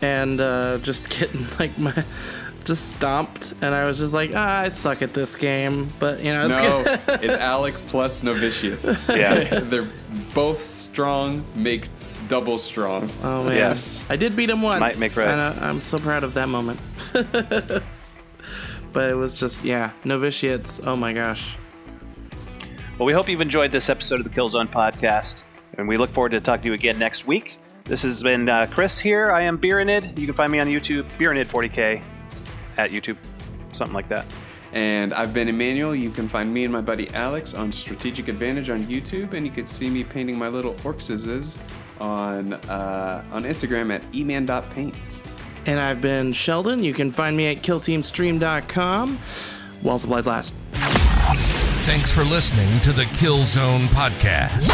[0.00, 1.92] and uh, just getting like my
[2.64, 6.32] just stomped, and I was just like, ah, I suck at this game, but you
[6.32, 6.82] know, it's No,
[7.22, 9.08] it's Alec plus novitiates.
[9.08, 9.60] Yeah.
[9.60, 9.88] They're
[10.34, 11.88] both strong, make
[12.28, 13.10] double strong.
[13.22, 14.02] oh man, Yes.
[14.08, 15.28] I did beat him once, Might make right.
[15.28, 16.78] and uh, I'm so proud of that moment.
[18.92, 20.80] but it was just yeah, novitiates.
[20.86, 21.56] Oh my gosh.
[22.98, 25.36] Well, we hope you've enjoyed this episode of the Killzone podcast,
[25.76, 27.58] and we look forward to talking to you again next week.
[27.84, 29.30] This has been uh, Chris here.
[29.30, 30.18] I am Beeranid.
[30.18, 32.02] You can find me on YouTube, Beeranid40k,
[32.76, 33.16] at YouTube,
[33.72, 34.26] something like that.
[34.72, 35.94] And I've been Emmanuel.
[35.94, 39.52] You can find me and my buddy Alex on Strategic Advantage on YouTube, and you
[39.52, 41.56] can see me painting my little orcses
[42.00, 45.22] on uh, on Instagram at eman.paints.
[45.66, 46.82] And I've been Sheldon.
[46.82, 49.18] You can find me at killteamstream.com
[49.82, 50.54] while supplies last.
[51.84, 54.68] Thanks for listening to the Killzone Podcast.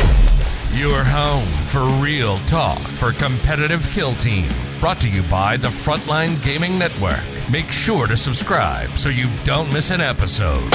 [0.79, 4.49] Your home for real talk for competitive kill team.
[4.81, 7.34] Brought to you by the Frontline Gaming Network.
[7.51, 10.73] Make sure to subscribe so you don't miss an episode.